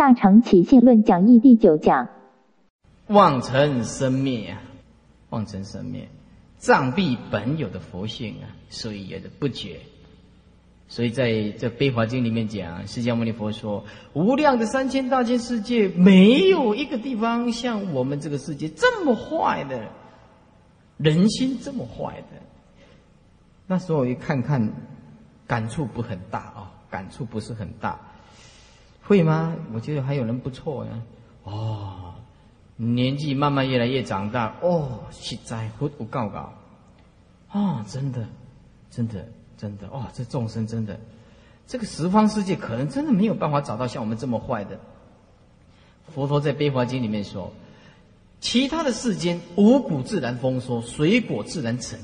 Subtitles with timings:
[0.00, 2.08] 大乘起信论讲义第九讲。
[3.08, 4.62] 妄尘生灭啊，
[5.28, 6.08] 妄尘生灭，
[6.56, 9.80] 障蔽本有的佛性啊，所以也是不觉。
[10.88, 13.84] 所以在这《悲华经》里面讲，释迦牟尼佛说，
[14.14, 19.90] 无量的三千大千世界，没有一个地方像我们这个世界这么坏的，
[20.96, 22.38] 人心这么坏的。
[23.66, 24.72] 那时候我一看看，
[25.46, 28.00] 感触不很大啊，感触不是很大。
[29.10, 29.56] 会吗？
[29.74, 30.90] 我觉得还有人不错呀。
[31.42, 32.14] 哦，
[32.76, 36.52] 年纪慢慢越来越长大，哦，实在不不告告，
[37.48, 38.24] 啊，真的，
[38.88, 39.26] 真的。
[39.58, 40.98] 真的哦，这众生真的，
[41.66, 44.80] 这个十方世界可能真的没有办法找到像我们这么坏的。
[46.14, 47.52] 佛陀在《悲华经》里面说，
[48.40, 51.98] 其他的世间五谷自然丰收，水果自然成。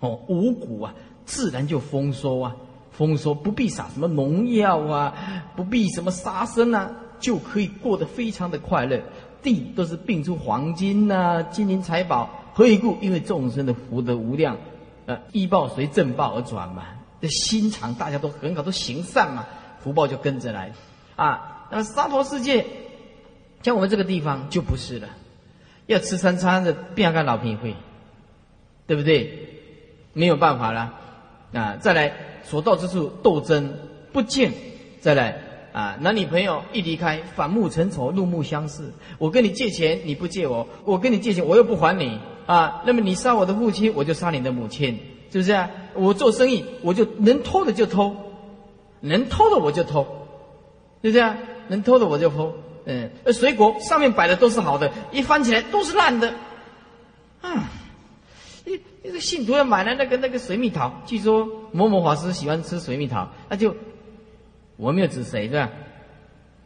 [0.00, 0.94] 哦，五谷啊，
[1.24, 2.56] 自然就丰收啊，
[2.94, 5.14] 丰收不必撒什么农药啊，
[5.54, 9.00] 不必什么杀生啊，就可以过得非常的快乐。
[9.42, 12.30] 地都是并出黄金呐，金银财宝。
[12.54, 12.96] 何以故？
[13.02, 14.56] 因为众生的福德无量。
[15.06, 16.84] 呃，依报随正报而转嘛，
[17.20, 19.44] 这心肠大家都很好，都行善嘛，
[19.80, 20.72] 福报就跟着来，
[21.14, 22.64] 啊，那么娑婆世界，
[23.62, 25.08] 像我们这个地方就不是了，
[25.84, 27.74] 要吃三餐的变个老贫会，
[28.86, 29.48] 对不对？
[30.14, 30.94] 没有办法了，
[31.52, 32.10] 啊，再来
[32.44, 33.72] 所到之处斗争
[34.12, 34.52] 不见，
[35.00, 35.38] 再来
[35.72, 38.92] 啊，男女朋友一离开反目成仇，怒目相视。
[39.18, 42.20] 我跟你借钱你不借我，我跟你借钱我又不还你。
[42.46, 44.98] 啊，那么你杀我的父亲，我就杀你的母亲，
[45.32, 45.70] 是不是啊？
[45.94, 48.14] 我做生意，我就能偷的就偷，
[49.00, 50.06] 能偷的我就偷，
[51.02, 51.38] 是不是啊？
[51.68, 52.52] 能偷的我就偷。
[52.84, 56.34] 嗯，那水果上面摆的都是好的，一翻起来都是烂的。
[57.40, 57.70] 啊，
[59.06, 63.76] 那个信徒要买了那个那个水蜜桃，据说某某法师喜欢吃水蜜桃，那就
[64.76, 65.70] 我没有指谁，对吧？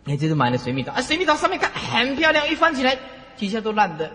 [0.05, 2.97] 哎，就是买了水蜜桃，啊，水蜜桃上面看很漂亮，一翻起来
[3.37, 4.11] 底下都烂的。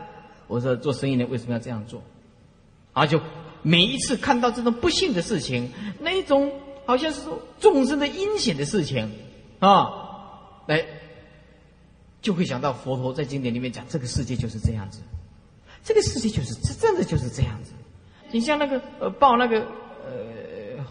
[0.48, 2.02] 我说做生意的为什么要这样做？
[2.94, 3.20] 啊，就
[3.62, 5.70] 每一次看到这种不幸的事情，
[6.00, 6.50] 那一种
[6.86, 9.12] 好像是说众生的阴险的事情
[9.60, 9.90] 啊，
[10.66, 10.86] 来
[12.22, 15.02] 就会想到佛陀在经典里面讲，这个世界就是这样子，
[15.84, 17.74] 这个世界就是这真的就是这样子。
[18.34, 20.84] 你像那个呃报那个呃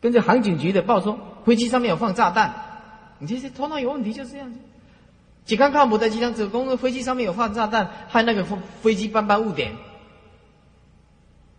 [0.00, 2.52] 跟着航警局的报说飞机上面有放炸弹，
[3.18, 4.58] 你这些头脑有问题就是这样子。
[5.44, 8.44] 几看看不在机上，只公飞机上面有放炸弹，害那个
[8.82, 9.76] 飞机斑斑误点，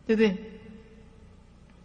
[0.05, 0.35] 对不对？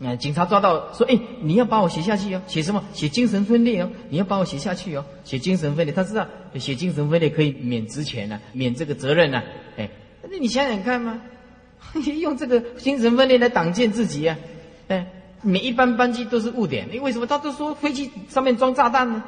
[0.05, 2.83] 啊，警察抓到说：“哎，你要把我写下去哦，写什么？
[2.93, 6.27] 写精神分裂哦，你要把我写下去哦，写精神分裂。”他知道
[6.57, 9.41] 写精神分裂可以免职权呢，免这个责任呢。
[9.77, 9.89] 哎，
[10.29, 11.23] 那你想想看嘛，
[12.21, 14.39] 用这个精神分裂来挡箭自己啊？
[14.89, 15.07] 哎，
[15.43, 19.23] 每一班班机都是误点，你为什么他都说飞机上面装炸弹呢？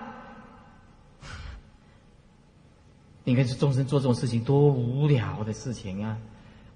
[3.24, 6.16] 你看这众生做这种事情多无聊的事情啊！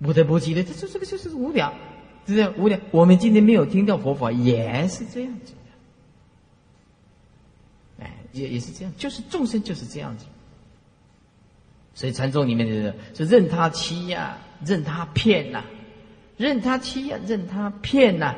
[0.00, 1.72] 不得不提的，这这这个就是无聊，
[2.26, 2.78] 是不是无聊？
[2.90, 5.52] 我们今天没有听到佛法，也是这样子
[7.98, 10.24] 的，哎，也也是这样，就是众生就是这样子。
[11.98, 15.64] 所以禅宗里面的是任他欺呀，任他骗呐，
[16.36, 18.36] 任他欺呀，任他骗呐，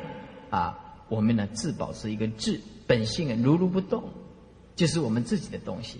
[0.48, 0.78] 啊，
[1.10, 4.03] 我们呢自保是一个智本性啊，如如不动，
[4.76, 5.99] 就是我们自己的东西，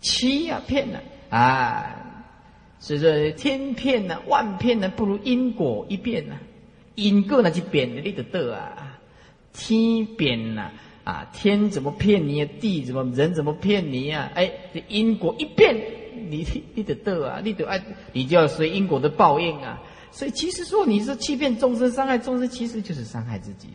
[0.00, 1.00] 欺呀骗呐。
[1.28, 2.22] 啊，
[2.78, 6.36] 所以说天骗呐，万骗呢，不如因果一变呐。
[6.94, 8.96] 因果呢就变的你的得啊，
[9.52, 10.70] 天变呐
[11.02, 12.48] 啊，天怎么骗你啊？
[12.60, 14.30] 地怎么人怎么骗你啊？
[14.36, 15.76] 哎，这因果一变，
[16.30, 17.82] 你你的得啊，你得爱，
[18.12, 19.82] 你就要随因果的报应啊。
[20.10, 23.68] 所以其实说你是欺骗众生、伤害众生，其实就是伤害自己，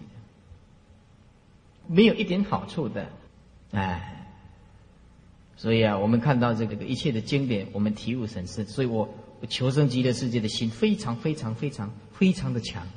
[1.87, 3.07] 没有一点好处的，
[3.71, 4.17] 哎。
[5.57, 8.65] 所以啊，我们看到这个一切的经典，我们体悟神深。
[8.65, 9.07] 所以我
[9.47, 12.87] 求生极乐世界的心非常非常非常非常的强，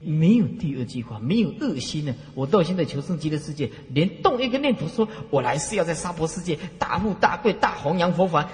[0.00, 2.14] 没有第二句话，没有恶心呢。
[2.34, 8.48] 我到现在求生极乐世界，连动一个念头，说我来是要在娑婆世界大富大贵、大弘扬佛法，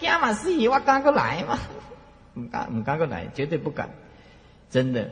[0.00, 1.58] 干嘛是以我刚过来嘛？
[2.34, 3.90] 唔敢唔敢过来，绝对不敢，
[4.70, 5.10] 真的。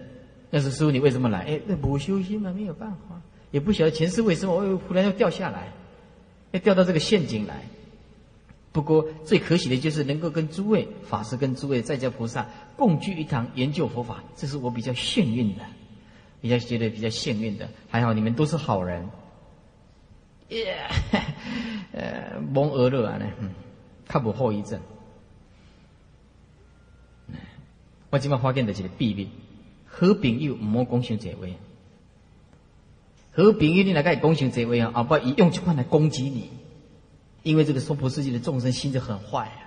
[0.50, 1.40] 那是师傅，你为什么来？
[1.40, 3.20] 哎，那不修心嘛，没有办法，
[3.50, 5.72] 也不晓得前世为什么我忽然要掉下来。
[6.52, 7.64] 要掉到这个陷阱来，
[8.74, 15.62] 不过最可喜的就是能够跟诸位法师、跟诸位在家菩萨共聚一堂研究佛法，这是我比较幸运的，
[16.40, 17.68] 比较觉得比较幸运的。
[17.88, 19.08] 还好你们都是好人，
[20.48, 20.88] 耶，
[21.94, 23.30] 呃，蒙俄勒啊呢，
[24.08, 24.80] 看不后遗症。
[28.10, 29.28] 我今晚发现的一个秘密，
[29.86, 31.54] 好朋友唔好讲伤这位。
[33.30, 36.50] 和朋友你来跟伊讲成这位啊，后不伊用这款来攻击你，
[37.44, 39.60] 因为这个娑婆世界的众生心就很坏啊。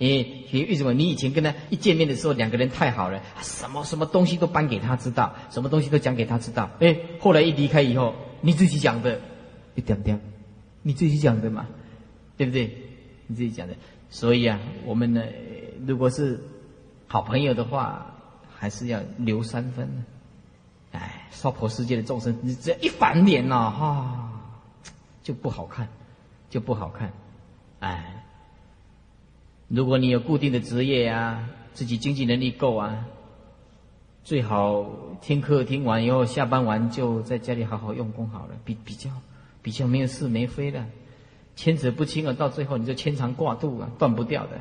[0.00, 0.92] 你为什么？
[0.92, 6.70] 你以前跟他一见面的时候，两个人太好了，什么什么东西都搬给他知道，什么东西都讲给他知道。
[6.80, 9.20] 哎，后来一离开以后，你自己讲的，
[9.74, 10.20] 一点点，
[10.82, 11.66] 你自己讲的嘛，
[12.36, 12.76] 对不对？
[13.26, 13.74] 你自己讲的。
[14.08, 15.22] 所以啊，我们呢，
[15.84, 16.40] 如果是
[17.08, 18.14] 好朋友的话，
[18.56, 20.04] 还是要留三分。
[20.92, 24.30] 哎，娑婆世界的众生，你只要一翻脸呐，哈，
[25.24, 25.88] 就不好看，
[26.50, 27.12] 就不好看。
[27.80, 28.14] 哎。
[29.70, 33.04] 如果你有固定的职业啊，自己经济能力够啊，
[34.24, 34.86] 最好
[35.20, 39.10] 听课听完以后，下班完就在家里好好用功好了，比比较
[39.60, 40.86] 比较没有是没非的，
[41.54, 44.58] 牵扯不清啊，到最后你就牵肠挂肚啊，断不掉的。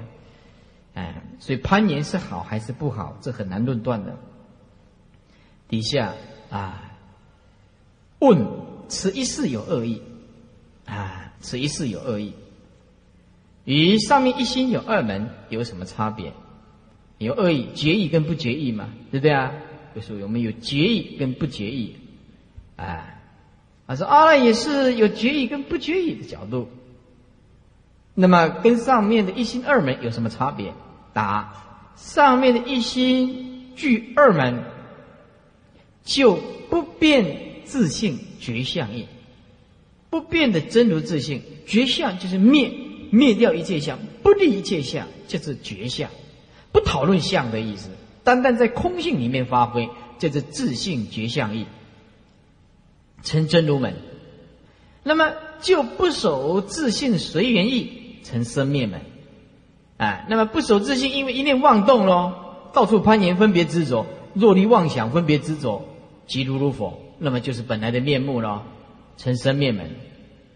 [0.95, 4.17] 哎，所以攀岩是好还是不好，这很难论断的。
[5.69, 6.13] 底下
[6.49, 6.91] 啊，
[8.19, 8.45] 问
[8.89, 10.01] 此一事有恶意
[10.85, 12.33] 啊，此一事有恶意。
[13.65, 16.33] 与上面一心有二门有什么差别？
[17.17, 19.51] 有恶意、决意跟不决意嘛，对不对啊？
[19.95, 21.95] 就是我们有决意跟不决意，
[22.75, 23.19] 哎，
[23.87, 26.69] 他说阿赖也是有决意跟不决意的角度。
[28.13, 30.73] 那么跟上面的一心二门有什么差别？
[31.13, 34.63] 答：上面的一心具二门，
[36.03, 36.35] 就
[36.69, 39.07] 不变自性觉相意，
[40.09, 42.71] 不变的真如自性觉相就是灭。
[43.09, 46.09] 灭掉一切相，不立一切相，就是觉相，
[46.73, 47.89] 不讨论相的意思，
[48.25, 49.87] 单单在空性里面发挥，
[50.19, 51.67] 就是自性觉相意，
[53.23, 53.93] 成真如门。
[55.03, 55.31] 那么
[55.61, 58.99] 就不守自性随缘意，成生灭门。
[59.95, 65.87] 啊，那么不守自性，因为一念妄动咯，到处攀岩分别执着，若离妄想分别执着，
[66.27, 68.65] 即如如佛，那么就是本来的面目咯，
[69.17, 69.89] 成生灭门。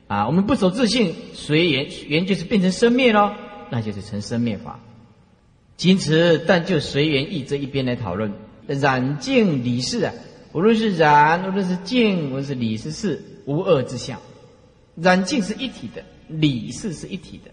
[0.07, 3.33] 啊，我们不守自信，随缘缘就是变成生灭咯，
[3.69, 4.79] 那就是成生灭法。
[5.77, 8.33] 仅此，但就随缘意这一边来讨论，
[8.67, 10.13] 染净理事啊，
[10.51, 14.19] 无论是染，无论是净，无论是理是事，无二之相。
[14.95, 17.51] 染净是一体的，理事是一体的，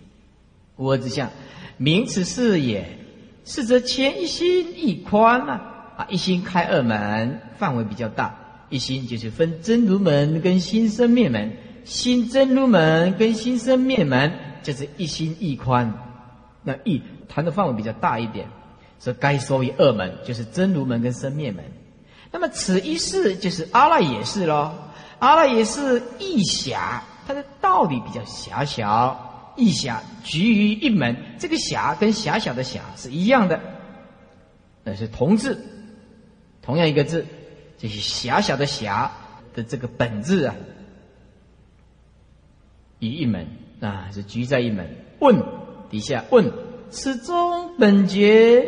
[0.76, 1.30] 无二之相。
[1.76, 2.98] 名此是也，
[3.44, 11.56] 是则前一心一宽啊，啊，一心开二门，范围比较大，一心就是分真如门跟心生灭门。
[11.84, 14.32] 心真如门跟心生灭门，
[14.62, 15.94] 就是一心一宽。
[16.62, 17.00] 那一
[17.30, 18.46] 谈的范围比较大一点，
[18.98, 21.64] 所以该说为二门，就是真如门跟生灭门。
[22.30, 24.70] 那么此一世就是阿赖也是喽，
[25.18, 31.16] 阿赖也是一狭，它的道理比较狭小，一狭局于一门。
[31.38, 33.58] 这个狭跟狭小的狭是一样的，
[34.84, 35.58] 那是同字，
[36.60, 37.24] 同样一个字，
[37.78, 39.10] 这些狭小的狭
[39.54, 40.54] 的这个本质啊。
[42.98, 43.46] 于一门
[43.80, 44.88] 啊，是局在一门。
[45.20, 45.42] 问
[45.88, 46.52] 底下问，
[46.90, 48.66] 此中本觉，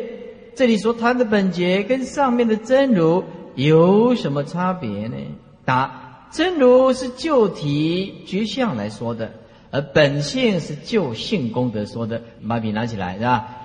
[0.55, 3.25] 这里所谈的本觉跟上面的真如
[3.57, 5.17] 有什么差别呢？
[5.65, 9.33] 答：真如是就体局相来说的，
[9.71, 12.23] 而本性是就性功德说的。
[12.49, 13.57] 把笔拿起来是吧？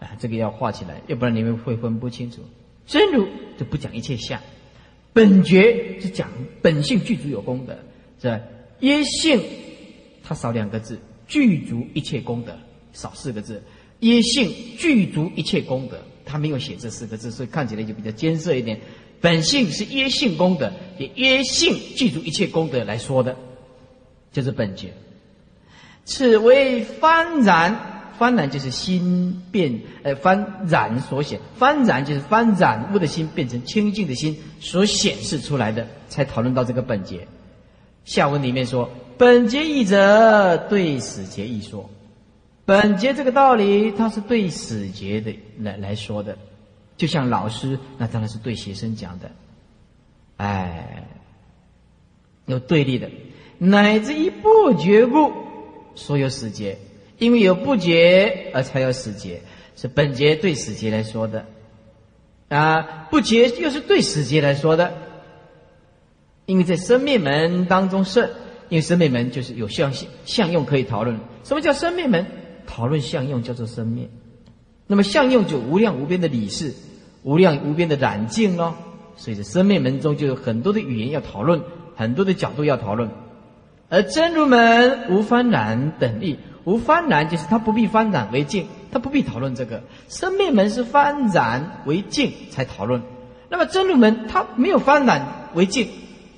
[0.00, 2.42] 啊，这个要画起来，要不然你们会分不清楚。
[2.86, 3.26] 真如
[3.56, 4.40] 就不讲一切相，
[5.12, 6.30] 本觉是讲
[6.60, 7.76] 本性具足有功德，
[8.20, 8.40] 是吧？
[8.80, 9.40] 耶性。
[10.24, 12.56] 它少两个字，具足一切功德，
[12.92, 13.62] 少四个字，
[14.00, 18.80] 耶性具足一切功德，他没有写这四个字，所以看起来就比较艰涩一点。
[19.20, 23.36] 本性是耶性功德，以耶性具足一切功德来说的，
[24.32, 24.92] 就是本觉。
[26.04, 27.91] 此为幡然，
[28.22, 37.26] 幡然就是心变，呃，幡然所显，幡然就是幡然物的心变成清净的心所显示出来的，才讨论到这个本节。
[38.04, 38.88] 下文里面说。
[39.18, 41.88] 本节义者对死节义说，
[42.64, 46.36] 本节这个道理，它是对死节的来来说的，
[46.96, 49.30] 就像老师，那当然是对学生讲的，
[50.38, 51.06] 哎，
[52.46, 53.10] 有对立的，
[53.58, 55.30] 乃至于不觉故，
[55.94, 56.78] 所有死节，
[57.22, 59.42] 因为有不觉而才有死节，
[59.76, 61.46] 是本节对死节来说的，
[62.48, 64.92] 啊，不觉又是对死节来说的，
[66.46, 68.28] 因为在生灭门当中是。
[68.68, 71.20] 因为生灭门就是有相性相用可以讨论。
[71.44, 72.24] 什么叫生灭门？
[72.66, 74.08] 讨论相用叫做生灭。
[74.86, 76.72] 那么相用就无量无边的理事，
[77.22, 78.74] 无量无边的染净咯。
[79.16, 81.60] 所以，在生灭门中就有很多的语言要讨论，
[81.94, 83.10] 很多的角度要讨论。
[83.90, 89.82] 而真如门无翻染等义，无翻染就是它不必翻染为净，它不必讨论这个。
[90.08, 93.02] 生灭门是翻染为净才讨论。
[93.48, 95.88] 那么真如门它没有翻染为净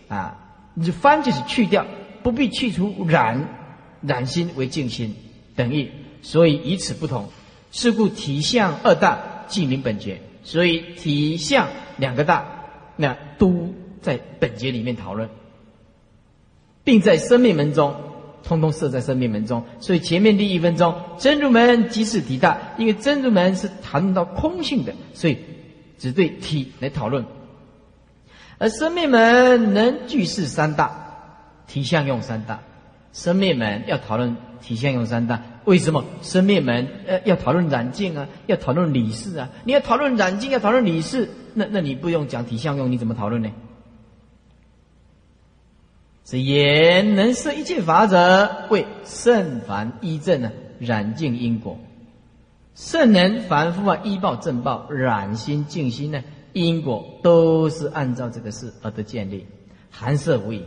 [0.09, 0.39] 啊，
[0.75, 1.87] 你翻就是去掉。
[2.23, 3.49] 不必去除染
[4.01, 5.15] 染心为净心，
[5.55, 5.91] 等于，
[6.23, 7.29] 所以以此不同。
[7.71, 10.23] 是故体相二大，即名本节。
[10.43, 12.65] 所以体相两个大，
[12.97, 15.29] 那都在本节里面讨论，
[16.83, 17.95] 并在生命门中，
[18.45, 19.65] 通通设在生命门中。
[19.81, 25.39] 所以前面第一分钟真如门即是体大，因为真如门是谈到空性的，所以
[25.99, 27.25] 只对体来讨论。
[28.59, 30.93] 而生命门能具是三大，
[31.67, 32.61] 体相用三大。
[33.13, 38.27] 生灭门要讨论体相用三大，为什么生灭门呃要讨论染净啊？
[38.47, 39.49] 要讨论理事啊？
[39.65, 43.51] 你要讨论染净，要讨论理事，那那你不用讲体相用，你怎么讨论呢？
[46.25, 51.79] 是言能摄一切法者，为圣凡依正啊，染净因果。
[52.75, 59.47] 圣人凡夫啊，依报正报，染心净心呢，因果都是按照这个事而得建立，
[59.91, 60.65] 含摄无疑。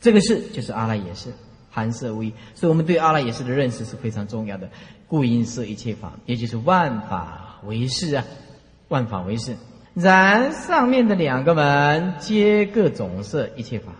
[0.00, 1.30] 这个事就是阿赖耶识，
[1.70, 4.68] 含摄无疑，所以我们对阿赖耶识的认识是非常重要的。
[5.06, 8.24] 故因摄一切法，也就是万法为事啊，
[8.88, 9.56] 万法为事。
[9.94, 13.92] 然上面的两个门皆各总摄一切法，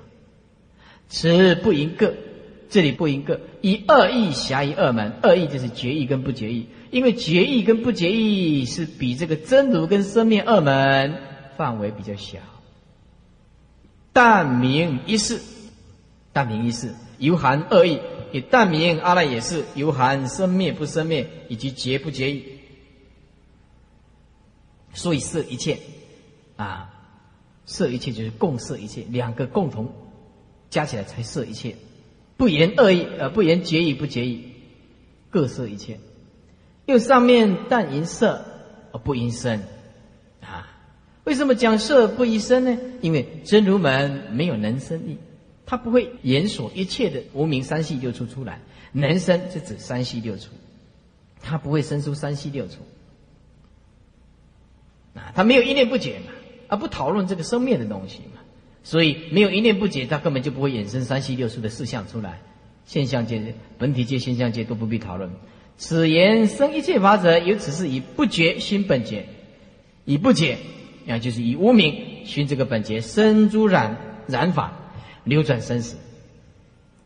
[1.09, 2.15] 此不因各，
[2.69, 5.15] 这里不因各，以二义狭于二门。
[5.23, 11.15] 二义就是决意跟不决意，因为决意跟不决意是比这个真如跟生灭二门
[11.57, 12.39] 范围比较小，
[14.13, 15.41] 但明一事。
[16.31, 17.99] 但明一事犹含二义，
[18.31, 22.45] 也但明阿赖也是犹含生灭不生灭以及结不结义，
[24.93, 25.79] 所以摄一切
[26.55, 26.95] 啊，
[27.67, 29.93] 摄一切就是共摄一切，两个共同
[30.71, 31.77] 加起来才摄一切，
[32.37, 34.53] 不言恶意呃不言结义不结义，
[35.31, 35.99] 各摄一切。
[36.87, 38.45] 又上面但因色
[38.93, 39.63] 而不因身
[40.41, 40.69] 啊？
[41.25, 42.79] 为什么讲色不因身呢？
[43.01, 45.19] 因为真如门没有能生意。
[45.71, 50.49] 他不会言所一切的无名三系六出出来，能生是指三系六出，
[51.43, 52.77] 他不会生出三系六出，
[55.13, 56.33] 啊，他没有一念不解嘛，
[56.69, 58.38] 而不讨论这个生灭的东西嘛，
[58.83, 62.41] 所以没有一念不解，他根本就不会衍生三系六数的四象出来，
[62.87, 65.31] 现象界、本体界、现象界都不必讨论。
[65.77, 69.27] 此言生一切法者，由此是以不觉心本觉，
[70.05, 70.59] 以不解，
[71.07, 74.75] 啊，就是以无名寻这个本觉生诸染染法。
[75.25, 75.99] 流转生死，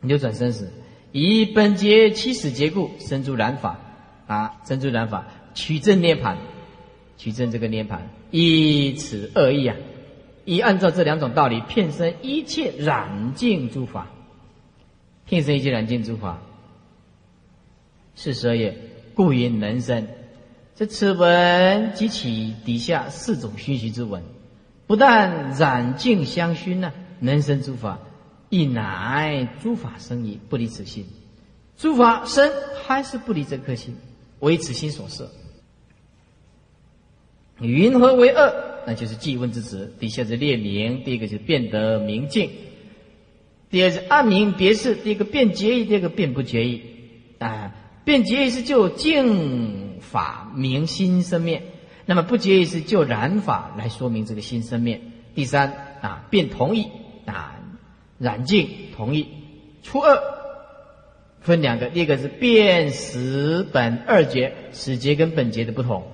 [0.01, 0.71] 流转生死，
[1.11, 3.81] 以本节起始结故生诸染法
[4.29, 6.39] 啊，生诸染法取证涅盘，
[7.19, 9.75] 取证这个涅盘，以此二义啊，
[10.45, 14.09] 以按照这两种道理，骗生一切染净诸法，
[15.27, 16.41] 骗生一切染净诸法，
[18.15, 18.77] 是舍也。
[19.15, 20.09] 故云能生。
[20.75, 24.23] 这此文及其底下四种熏习之文，
[24.87, 27.99] 不但染净相熏呢，能生诸法。
[28.49, 31.05] 亦乃诸法生矣，不离此心；
[31.79, 33.97] 诸法生还是不离这颗心，
[34.41, 35.31] 为此心所摄。
[37.61, 38.72] 云何为恶？
[38.87, 39.93] 那就是记问之词。
[39.99, 42.51] 底下是列名，第一个是变得明净，
[43.71, 46.83] 第二是暗明别事，第一个变结义，第二个变不结义。
[47.39, 47.75] 啊，
[48.05, 51.63] 变结义是就净法明心生灭，
[52.07, 55.01] 那么不结义是就染法来说明这个心生灭。
[55.35, 56.89] 第三啊，变同意
[57.27, 57.59] 啊。
[58.19, 59.27] 染净同意，
[59.83, 60.17] 初二
[61.41, 66.05] 分两个，第一个是变十本二节，始节跟本节的不同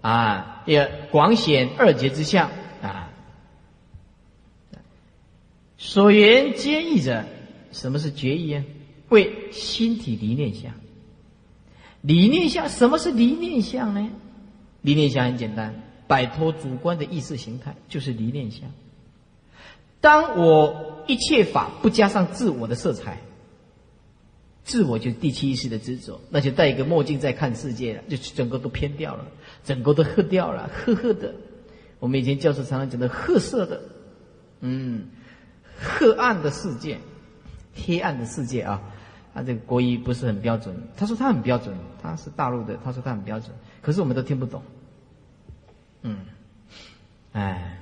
[0.00, 0.59] 啊。
[0.70, 2.48] 第二广显二节之相
[2.80, 3.10] 啊。
[5.76, 7.24] 所缘皆义者，
[7.72, 8.62] 什么是决意啊？
[9.08, 10.72] 为心体离念相。
[12.02, 14.10] 离念相，什么是离念相呢？
[14.82, 15.74] 离念相很简单，
[16.06, 18.70] 摆脱主观的意识形态，就是离念相。
[20.00, 23.18] 当我一切法不加上自我的色彩，
[24.70, 29.26] 自我就是第七意识的执着，那就戴一个墨镜在看世界了，就整个都偏掉了，
[29.64, 31.34] 整个都黑掉了，褐褐的。
[31.98, 33.82] 我们以前教授常常讲的褐色的，
[34.60, 35.08] 嗯，
[35.80, 36.98] 黑暗的世界，
[37.74, 38.80] 黑暗的世界啊。
[39.34, 43.50] 他这个国语不是很标准，他说他很标准，他是大陆的，他说他很标准，
[43.82, 44.62] 可是我们都听不懂。
[46.02, 46.16] 嗯，
[47.32, 47.76] 哎。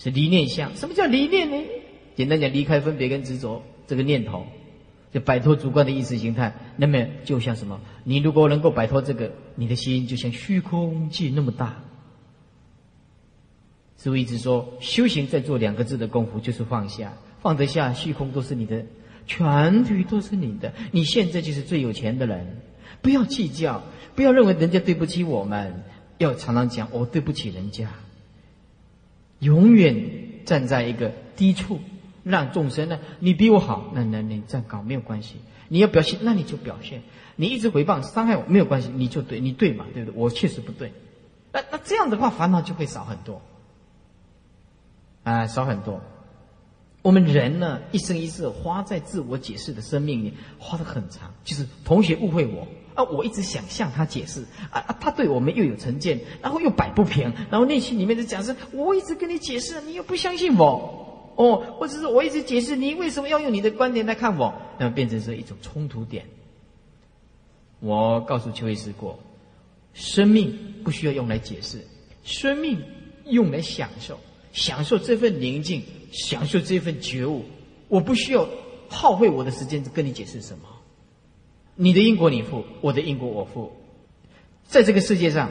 [0.00, 1.56] 是离念相，什么叫离念呢？
[2.14, 4.46] 简单讲，离开分别跟执着这个念头，
[5.12, 6.54] 就摆脱主观的意识形态。
[6.76, 7.80] 那么就像什么？
[8.04, 11.82] 你如果能够摆脱这个，你的心就像虚空界那么大。
[13.96, 18.86] 所以一直说，修行在做两个字的功夫，就是放下，放得下，虚空都是你的，
[19.26, 20.72] 全体都是你的。
[20.92, 22.60] 你现在就是最有钱的人，
[23.02, 23.82] 不要计较，
[24.14, 25.82] 不要认为人家对不起我们，
[26.18, 27.90] 要常常讲我对不起人家。
[29.40, 29.96] 永远
[30.44, 31.80] 站在一个低处，
[32.28, 35.36] 让众生呢，你比我好，那那你站高没有关系。
[35.68, 37.02] 你要表现，那你就表现。
[37.36, 40.20] 你一直回谤伤害我没有关系，你就对，你对嘛，对不对？
[40.20, 40.92] 我确实不对。
[41.52, 43.40] 那那这样的话，烦恼就会少很多，
[45.24, 46.00] 啊，少很多。
[47.02, 51.32] 我们人呢，一生一世花在自我解释的生命里，花的很长。
[51.44, 61.07] 就是同学误会我啊，我一直想向他解释啊啊，他对我们又有成见，然后又摆不平，然后内心里面的讲是，我一直跟你解释，你又不相信我
[61.38, 64.52] 哦，或者是我一直解释，你为什么要用你的观点来看我？
[64.78, 66.24] 那么变成是一种冲突点。
[67.80, 69.18] 我告诉邱医师过，
[69.94, 71.78] 生命不需要用来解释，
[72.24, 72.82] 生命
[73.26, 74.18] 用来享受，
[74.52, 75.82] 享受这份宁静。
[76.10, 77.44] 享受这份觉悟，
[77.86, 78.48] 我不需要
[78.88, 80.64] 耗费我的时间跟你解释什么。
[81.74, 83.70] 你的因果你负，我的因果我负。
[84.66, 85.50] 在这个世界上，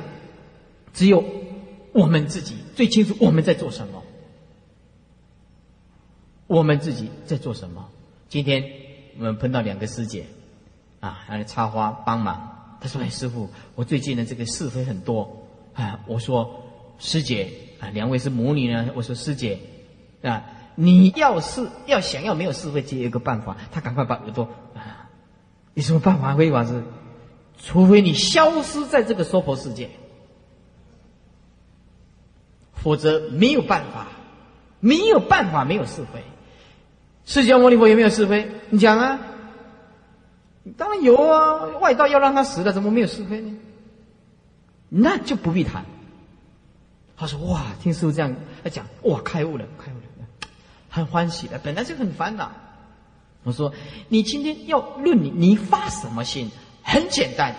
[0.96, 1.24] 只有
[1.94, 4.01] 我们自己最清楚我们在做什么。
[6.48, 7.89] 我们自己在做什么？
[8.30, 8.63] 今天
[9.18, 10.25] 我们碰到两个师姐，
[11.00, 12.77] 啊，来插花帮忙。
[12.82, 16.63] 他说：“哎，师傅，我最近的这个是非很多啊。”我说
[17.00, 19.60] ：“师姐啊，两位是母女呢。”我说：“师姐。”
[20.24, 20.44] 啊！
[20.74, 25.10] 你要是要想要没有是非，只有一个办法，他赶快把耳朵啊！
[25.75, 26.36] 有什么办法？
[26.36, 26.84] 可以法是，
[27.60, 29.92] 除非你消失在这个娑婆世界，
[32.74, 34.08] 否则没有办法，
[34.80, 36.24] 没有办法没有是非。
[37.28, 38.50] 释迦牟尼佛有没有是非？
[38.70, 39.20] 你讲啊！
[40.78, 41.66] 当然有啊！
[41.82, 43.54] 外道要让他死了，怎么没有是非呢？
[44.88, 45.84] 那就不必谈。
[47.18, 48.34] 他说：“哇，听师傅这样
[48.72, 50.26] 讲，哇，开悟了，开悟了。”
[50.90, 52.50] 很欢喜的，本来就很烦恼。
[53.44, 53.74] 我说
[54.08, 56.50] ：“你今天要论你，你发什么心？
[56.82, 57.54] 很简单，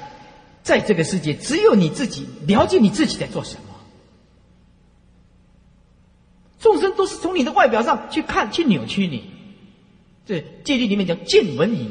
[0.63, 3.63] 在这个世界，只有你自己了解你自己在做什么。
[6.59, 9.37] 众生都是从你的外表上去看，去扭曲你。
[10.29, 11.91] 这戒律里面讲见闻疑，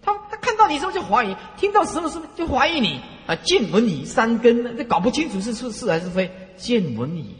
[0.00, 3.36] 他他看到你时候就怀疑，听到什么什么就怀疑你啊。
[3.36, 6.30] 见闻疑三根，这搞不清楚是是是还是非。
[6.56, 7.36] 见闻疑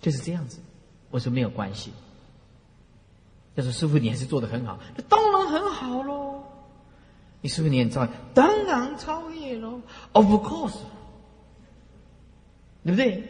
[0.00, 0.58] 就是这样子。
[1.12, 1.92] 我说没有关系。”
[3.54, 6.42] 他说：“师傅，你还是做的很好，那当然很好喽。
[7.40, 9.80] 你师傅你很超越，当然超越喽。
[10.12, 10.78] Of course，
[12.84, 13.22] 对不对？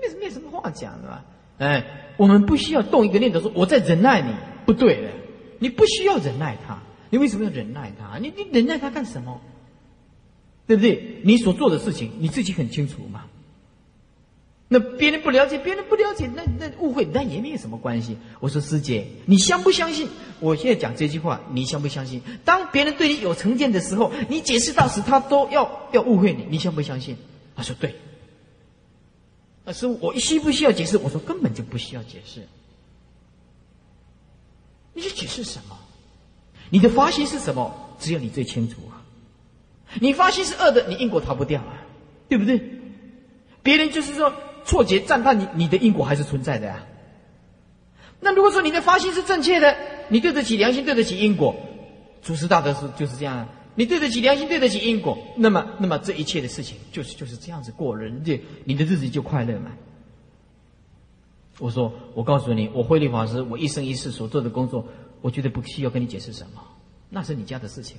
[0.00, 1.24] 没没什么话讲的吧？
[1.58, 5.10] 哎，我们不需要动一个念头说我在忍耐你，不对的。
[5.62, 6.76] 你不需要忍耐他，
[7.08, 8.18] 你为什么要忍耐他？
[8.18, 9.40] 你你忍耐他干什么？
[10.66, 11.20] 对不对？
[11.22, 13.26] 你所做的事情你自己很清楚嘛。”
[14.66, 18.16] 那别人不了解，别人不了解，那那误会，那也没有什么关系。
[18.40, 20.08] 我说师姐，你相不相信？
[20.40, 22.20] 我现在讲这句话，你相不相信？
[22.44, 27.16] 当别人对你有成见的时候，你解释到时，他都要要误会你，你相不相信？
[27.54, 27.94] 他说对。
[29.64, 30.96] 那师傅，我需不需要解释？
[30.98, 32.40] 我说根本就不需要解释。
[34.94, 35.78] 你去解释什么？
[36.70, 37.74] 你的发心是什么？
[37.98, 39.02] 只有你最清楚啊。
[40.00, 41.84] 你发心是恶的，你因果逃不掉啊，
[42.28, 42.60] 对不对？
[43.62, 44.32] 别人就是说。
[44.64, 46.86] 错觉赞叹你，你的因果还是存在的呀。
[48.20, 49.76] 那如果说你的发心是正确的，
[50.08, 51.56] 你对得起良心，对得起因果，
[52.22, 53.48] 祖师大德是就是这样啊。
[53.74, 59.72] 你对得起良心，对得起因果，那么那么这一切的事情就是就是这样子过人就你的日子就快乐嘛。
[61.62, 64.84] 我说，我告诉你，我慧律法师，我一生一世所做的工作，
[65.20, 66.60] 我觉得不需要跟你解释什么，
[67.08, 67.98] 那是你家的事情。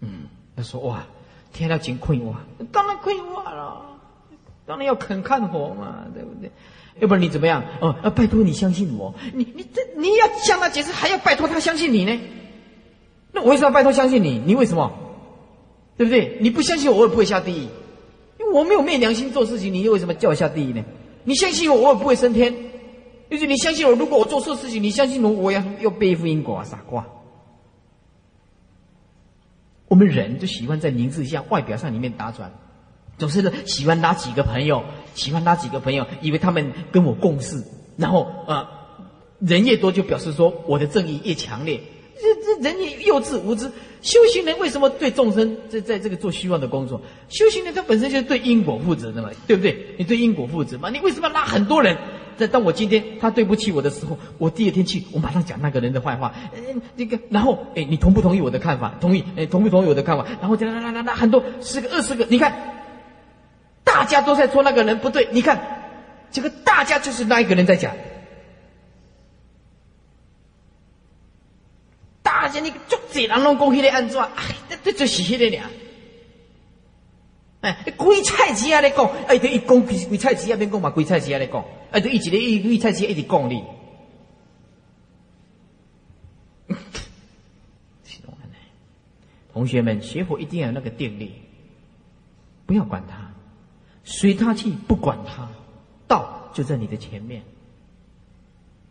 [0.00, 0.22] 嗯，
[0.56, 1.04] 他说哇，
[1.52, 2.34] 天要真困我，
[2.72, 3.84] 当然困我了。
[4.64, 6.50] 当然要肯看火嘛，对不对？
[7.00, 7.62] 要不然你怎么样？
[7.82, 9.14] 哦，拜托你相信我。
[9.34, 12.18] 你你这你要向他解释，还要拜托他相信你呢？
[13.32, 14.38] 那我为什么要拜托相信你？
[14.38, 14.90] 你为什么？
[15.98, 16.38] 对不对？
[16.40, 17.68] 你不相信我，我也不会下地狱。
[18.38, 20.82] 因为我没有昧良心做事情，你又为什么叫我下地狱呢？
[21.24, 22.54] 你相信我，我也不会升天。
[23.30, 27.06] 就是你相信我，如果我做错事情，你相信我，我要要背负因果啊，傻瓜。
[29.86, 32.52] 我们人就喜欢在名字下、外表上里面打转。
[33.18, 34.82] 总是，喜欢拉几个朋友，
[35.14, 37.64] 喜欢拉几个朋友，以为他们跟我共事，
[37.96, 38.70] 然后啊，
[39.38, 41.80] 人越多就表示说我的正义越强烈。
[42.22, 43.70] 这这人也幼稚无知。
[44.02, 47.00] 修行人为什么对众生在在这个做虚妄的工作？
[47.28, 49.94] 修行人他本身就是对因果负责的嘛，对不对？
[49.98, 50.88] 你对因果负责嘛？
[50.90, 51.96] 你为什么要拉很多人？
[52.38, 56.34] 在当我今天他对不起我的时候，我第二天去，我马上讲那个人的坏话。
[56.54, 58.94] 嗯，那个，然后哎，你同不同意我的看法？
[59.00, 59.24] 同意？
[59.36, 60.26] 哎，同不同意我的看法？
[60.40, 62.76] 然后就拉拉拉拉很多十个二十个，你看。
[63.82, 65.60] 大家都在说那个人不对，你看，
[66.30, 67.92] 这个大家就是那一个人在讲。
[72.58, 75.70] 你足济人拢讲迄个安怎，哎，这这就是迄个俩。
[77.60, 78.80] 哎，鬼菜鸡啊！
[78.80, 81.38] 你讲，哎，对，一讲鬼鬼菜鸡啊，边讲嘛鬼菜鸡啊！
[81.38, 83.62] 你讲，哎，对，一直咧一鬼菜鸡一直讲你。
[89.52, 91.32] 同学们，学佛一定要有那个定力，
[92.64, 93.30] 不要管他，
[94.04, 95.50] 随他去，不管他，
[96.06, 97.42] 道就在你的前面，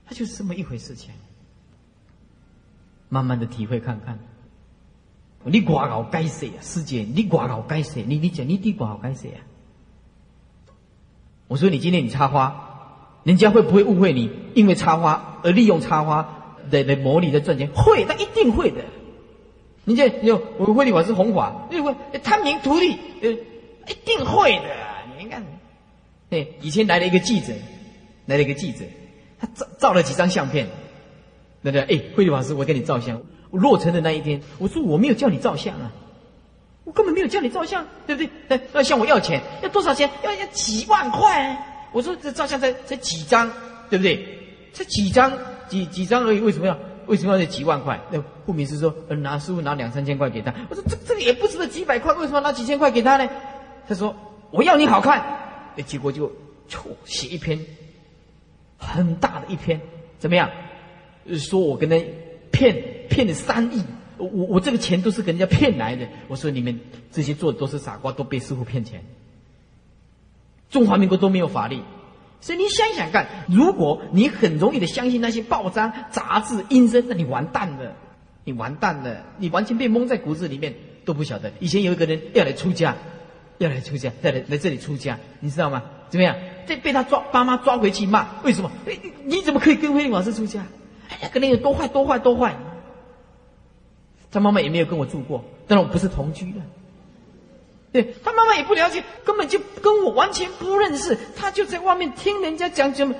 [0.06, 1.12] 他就是这么一回事情。
[3.10, 4.20] 慢慢的体会看看，
[5.44, 6.62] 你挂搞该谁啊？
[6.62, 8.04] 师姐，你挂搞该谁？
[8.08, 9.42] 你你讲你地挂搞该谁啊？
[11.48, 14.30] 我说你今天你插花，人家会不会误会你？
[14.54, 17.70] 因为插花而利用插花来来谋利的赚钱？
[17.74, 18.84] 会，他一定会的。
[19.86, 24.76] 人家有我慧理法师弘法，你会贪名图利，呃，一定会的。
[25.18, 25.44] 你看，
[26.30, 27.54] 对，以前来了一个记者，
[28.28, 28.86] 来了一个记者，
[29.40, 30.68] 他照照了几张相片。
[31.62, 31.82] 那个？
[31.82, 33.22] 哎，慧理法师，我给你照相。
[33.50, 35.92] 我落成的那一天，我说我没有叫你照相啊，
[36.84, 38.30] 我根本没有叫你照相，对不对？
[38.50, 40.10] 哎，要向我要钱，要多少钱？
[40.24, 41.58] 要要几万块。
[41.92, 43.52] 我说这照相才才几张，
[43.90, 44.24] 对不对？
[44.74, 45.32] 才几张，
[45.68, 48.00] 几几张而已，为什么要为什么要几万块？
[48.12, 50.54] 那顾名思说，拿师傅拿两三千块给他。
[50.70, 53.28] 我说这这个也不值得几百块，为什么拿几千块给他呢？
[53.88, 54.16] 他说
[54.52, 55.24] 我要你好看。
[55.86, 56.30] 结果就
[56.68, 57.58] 错写一篇
[58.78, 59.80] 很大的一篇，
[60.20, 60.50] 怎么样？
[61.38, 61.96] 说我跟他
[62.52, 63.84] 骗骗了三亿，
[64.18, 66.08] 我我这个钱都是跟人家骗来的。
[66.28, 66.80] 我说你们
[67.12, 69.04] 这些做的都是傻瓜，都被师傅骗钱。
[70.70, 71.80] 中华民国都没有法律，
[72.42, 77.96] 所以你想想看，如果你很容易的相信那些报章、杂志、阴声，那你完蛋了，
[78.44, 81.52] 你完蛋了，你完全被蒙在骨子里面，都不晓得。
[81.60, 82.96] 以前有一个人要来出家，
[83.58, 85.84] 要来出家，要来来这里出家，你知道吗？
[86.10, 86.36] 怎么样？
[86.68, 88.72] 这被他抓，爸妈抓回去骂，为什么？
[88.86, 90.64] 你你怎么可以跟慧律法师出家？
[91.10, 92.56] 哎呀，跟那个多坏多坏多坏！
[94.32, 96.62] 他妈妈也没有跟我住过，当然我不是同居的。
[97.92, 101.18] 对他妈妈也不了解，根本就跟我完全不认识。
[101.36, 103.16] 他就在外面听人家讲什么，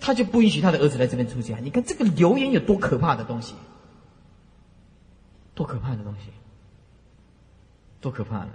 [0.00, 1.58] 他就不允许他的儿子来这边出家。
[1.58, 3.54] 你看这个流言有多可怕的东西，
[5.54, 6.30] 多可怕的东西，
[8.00, 8.48] 多可怕的。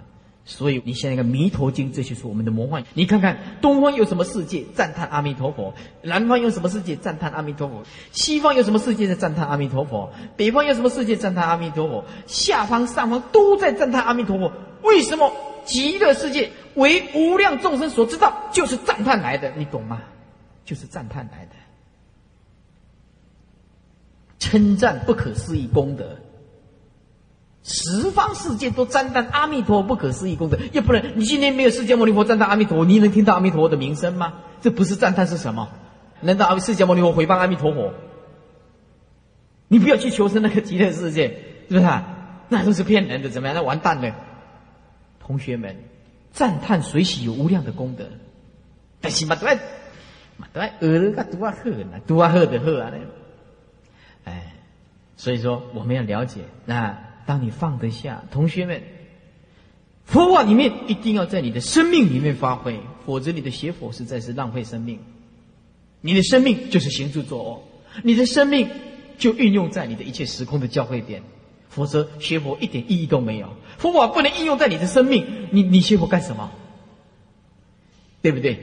[0.48, 2.84] 所以你现在看《弥陀经》，这就是我们的魔幻。
[2.94, 7.82] 你看看东方有什么世界赞叹阿弥陀佛，南方有什么世界赞叹阿弥陀佛，
[8.12, 14.52] 西方有什么世界在赞叹阿弥陀佛，北方有什么世界赞叹阿弥陀佛，下方上方都在赞叹阿弥陀佛。
[14.82, 15.32] 为什么
[15.64, 19.52] 极乐世界为无量众生所知道，就是赞叹来的？
[19.56, 20.00] 你懂吗？
[20.64, 21.52] 就是赞叹来的，
[24.38, 26.16] 称赞不可思议功德。
[27.68, 34.34] 十方世界都赞叹阿弥陀不可思议功德，要不然你今天没有释迦牟尼佛赞叹阿弥陀，你能听到阿弥陀佛的名声吗？
[34.60, 35.68] 这不是赞叹是什么？
[36.20, 37.92] 难道阿释迦牟尼佛回谤阿弥陀佛？
[39.66, 41.26] 你不要去求生那个极乐世界，
[41.68, 41.86] 是不是？
[42.48, 43.56] 那都是骗人的，怎么样？
[43.56, 44.14] 那完蛋了！
[45.18, 45.74] 同学们，
[46.30, 48.04] 赞叹随喜有无量的功德，
[49.00, 49.58] 但是嘛对
[50.36, 52.92] 嘛都爱呃个多啊喝呢，多啊喝的喝啊
[54.22, 54.52] 哎，
[55.16, 57.05] 所以说我们要了解那。
[57.26, 58.82] 当你放得下，同学们，
[60.04, 65.00] 佛法里面一定要在你的生命里面发挥，否则你的学佛实在是浪费生命。
[66.00, 67.68] 你的生命就是行住坐卧，
[68.04, 68.68] 你的生命
[69.18, 71.22] 就运用在你的一切时空的交汇点，
[71.68, 73.48] 否则学佛一点意义都没有。
[73.76, 76.52] 佛法不能应用在你的生命，你你学佛干什么？
[78.22, 78.58] 对不对？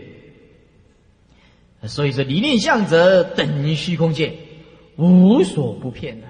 [1.86, 4.34] 所以说，理念相则等于虚空界，
[4.96, 6.28] 无所不骗的，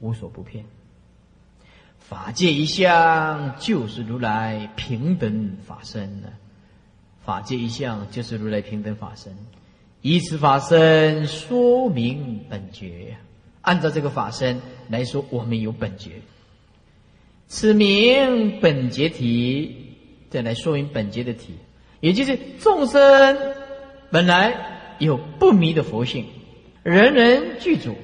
[0.00, 0.66] 无所不骗。
[2.08, 6.28] 法界一向就是如来平等法身呢，
[7.24, 9.34] 法界一向就是如来平等法身，
[10.02, 13.16] 以此法身说明本觉，
[13.60, 16.12] 按照这个法身来说，我们有本觉，
[17.48, 19.96] 此名本觉体，
[20.30, 21.54] 再来说明本觉的体，
[21.98, 23.36] 也就是众生
[24.12, 24.54] 本来
[25.00, 26.26] 有不迷的佛性，
[26.84, 27.96] 人人具足，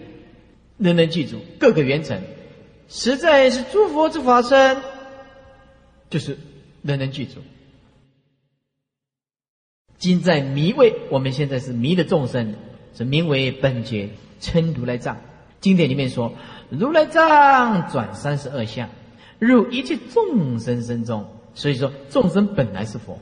[0.77, 2.21] 人人具足，各个圆成。
[2.95, 4.77] 实在是诸佛之法身，
[6.11, 6.39] 就是
[6.83, 7.41] 人人具足。
[9.97, 12.55] 今在迷位，我们现在是迷的众生，
[12.95, 15.17] 是名为本觉，称如来藏。
[15.63, 16.35] 经典里面说，
[16.69, 18.91] 如来藏转三十二相，
[19.39, 21.27] 入一切众生身中。
[21.55, 23.19] 所以说，众生本来是佛，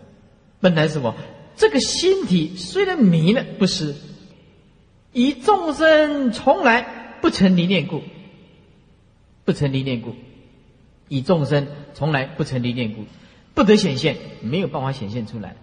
[0.59, 1.15] 本来是佛。
[1.55, 3.95] 这个心体虽然迷了，不是
[5.13, 8.03] 以众生从来不曾离念故。
[9.51, 10.15] 不成离念故，
[11.09, 13.07] 以众生从来不成离念故，
[13.53, 15.57] 不得显现，没有办法显现出来。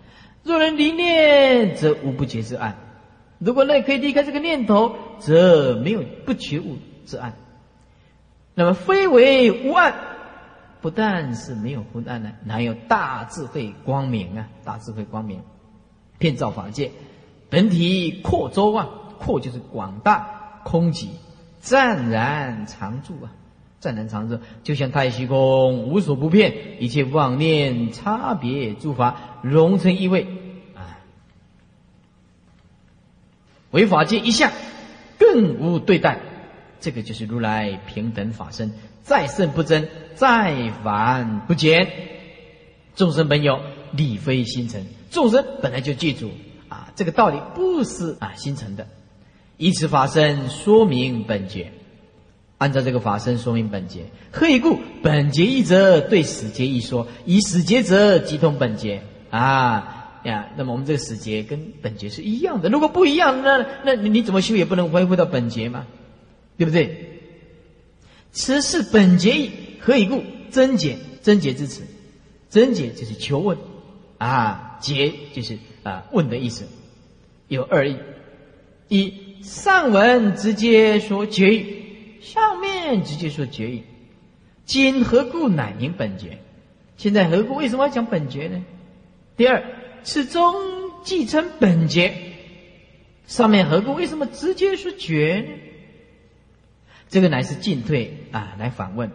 [0.43, 2.75] 若能离念，则无不觉之岸。
[3.39, 7.35] 如果那可以离开这个念头，则没有不觉悟之岸。
[8.55, 9.93] 那么非为无岸，
[10.81, 14.49] 不但是没有昏暗呢，哪有大智慧光明啊？
[14.65, 15.43] 大智慧光明，
[16.17, 16.91] 遍照法界，
[17.49, 21.07] 本体阔周啊，阔就是广大，空寂，
[21.61, 23.31] 湛然常住啊。
[23.87, 30.27] 湛然常住，就像太虚空，无所不遍，一切妄念差别诸法融成一味
[30.75, 30.99] 啊，
[33.71, 34.51] 为法界一向，
[35.17, 36.19] 更无对待。
[36.81, 38.73] 这个就是如来平等法身，
[39.03, 41.87] 再胜不增，再凡不减。
[42.93, 43.61] 众生本有，
[43.93, 44.85] 理非心成。
[45.11, 46.31] 众生本来就记住
[46.67, 48.85] 啊，这个道理不是啊心成的。
[49.55, 51.71] 以此法身说明本觉，
[52.57, 54.05] 按照这个法身说明本节。
[54.31, 54.79] 何以故？
[55.03, 60.49] 本节一则对死节一说，以死节者即通本节啊呀。
[60.57, 62.69] 那么我们这个死节跟本节是一样的。
[62.69, 65.85] 如果不一样，那那你怎么修也不能恢复到本节嘛？
[66.57, 67.19] 对不对？
[68.31, 70.23] 此是本节义，何以故？
[70.49, 71.83] 真解，真解之词，
[72.49, 73.57] 真解就是求问，
[74.17, 76.65] 啊，解就是啊问的意思，
[77.47, 77.97] 有二义：
[78.87, 81.76] 一上文直接说绝义，
[82.21, 83.83] 下面直接说绝义。
[84.65, 86.39] 今何故乃名本觉？
[86.97, 88.65] 现在何故为什么要讲本觉呢？
[89.37, 89.63] 第二，
[90.03, 90.55] 此中
[91.03, 92.13] 既称本觉，
[93.27, 95.53] 上面何故为什么直接说觉呢？
[97.07, 99.09] 这个乃是进退啊，来反问。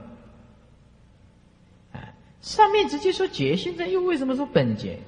[1.93, 5.01] 啊，上面直接说劫，现在又为什么说本劫？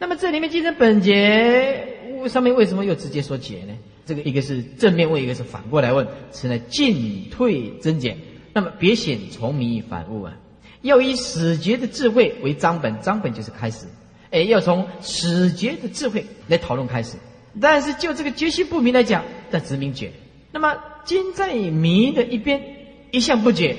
[0.00, 3.76] 那么这里面继承本劫，上面为什么又直接说劫呢？
[4.06, 8.18] 这个一个是正面问，一个是反过来问，成了进退增减。
[8.52, 10.36] 那么别显从迷反悟啊，
[10.82, 13.86] 要以始觉的智慧为章本，章本就是开始。
[14.30, 17.16] 哎，要从始觉的智慧来讨论开始。
[17.60, 20.12] 但是就这个决心不明来讲，但执明觉。
[20.52, 20.76] 那么。
[21.06, 22.62] 今在迷的一边
[23.10, 23.76] 一向不解，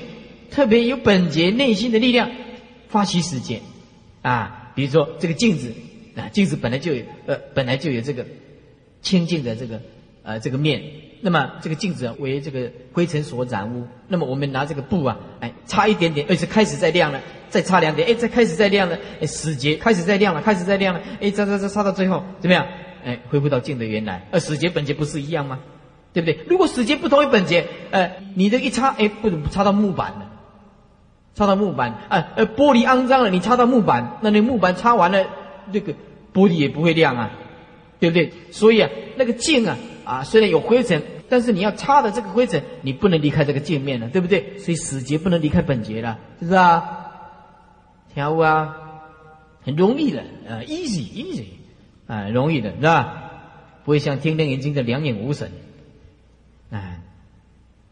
[0.48, 2.30] 特别有本节内心的力量
[2.86, 3.60] 发起时间
[4.22, 5.74] 啊，比如说这个镜子
[6.14, 8.24] 啊，镜子本来就有呃本来就有这个
[9.02, 9.82] 清净的这个
[10.26, 10.82] 呃这个面，
[11.22, 22.66] 那么这个镜子为这个灰尘所染污，那么我们拿这个布啊，哎擦一点点，而且开始在亮了，再擦两点，哎再开始在亮了，哎死结开始在亮了，开始在亮了，哎擦擦擦擦到最后怎么样？
[23.04, 25.60] 哎恢复到镜的原来，而死结本节不是一样吗？
[26.12, 26.38] 对不对？
[26.48, 30.32] 如果死结不同于本节，呃，你这一擦，哎，不怎么擦到木板了，
[31.34, 35.26] 擦到木板，啊，呃，玻璃肮脏了，你擦到木板，那你木板擦完了，
[35.72, 35.92] 这个
[36.32, 37.30] 玻璃也不会亮啊，
[38.00, 38.32] 对不对？
[38.50, 44.56] 所以啊，那个镜啊，啊，虽然有灰尘，但是你要擦的这个灰尘，你不能离开这个界面了，对不对？
[44.58, 47.10] 所以死结不能离开本节了，是不是啊？
[48.14, 48.76] 调悟啊，
[49.62, 51.44] 很容易的，啊，easy easy，
[52.06, 53.24] 啊，容易的，是吧？
[53.84, 55.50] 不会像天天眼睛的两眼无神。
[56.70, 56.98] 啊，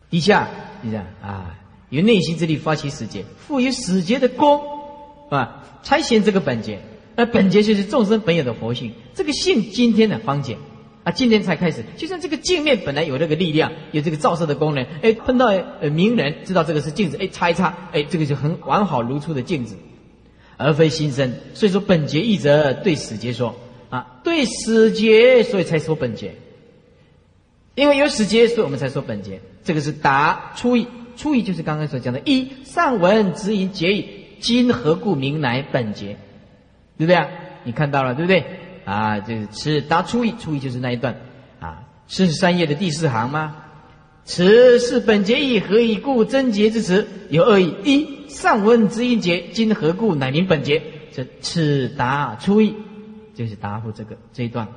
[0.09, 0.49] 底下
[0.83, 1.59] 你看啊，
[1.91, 4.63] 由内心之力发起死劫，赋予死劫的功
[5.31, 6.81] 啊，才显这个本劫。
[7.17, 10.57] 那本劫就是众生本有的佛性，这个性今天的方解
[11.05, 11.85] 啊，今天才开始。
[11.97, 15.47] 就像这个镜面本来有这个力量，有这个照射的功能，哎，碰到
[15.81, 19.77] 呃名人知道这个是镜子，哎，擦一擦，哎，这个就很完好如初的镜子，
[20.57, 21.35] 而非新生。
[21.53, 23.55] 所以说本节一则对死节说
[23.91, 26.35] 啊，对死节，所以才说本节。
[27.75, 29.41] 因为有死节，所以我们才说本节。
[29.63, 30.87] 这个是答初意，
[31.17, 34.09] 初意就是刚刚所讲的：一上文指引结义，
[34.41, 36.17] 今何故名乃本节？
[36.97, 37.29] 对不对啊？
[37.65, 38.45] 你看到了对不对？
[38.85, 41.17] 啊，就是此答初意，初意就是那一段
[41.61, 43.57] 啊，四十三页的第四行吗？
[44.27, 46.25] 此是本节义，何以故？
[46.25, 50.83] 真节之词有二义：一上文指引节，今何故乃名本节？
[51.13, 52.75] 这此答初意，
[53.35, 54.69] 就是答复这个这一段。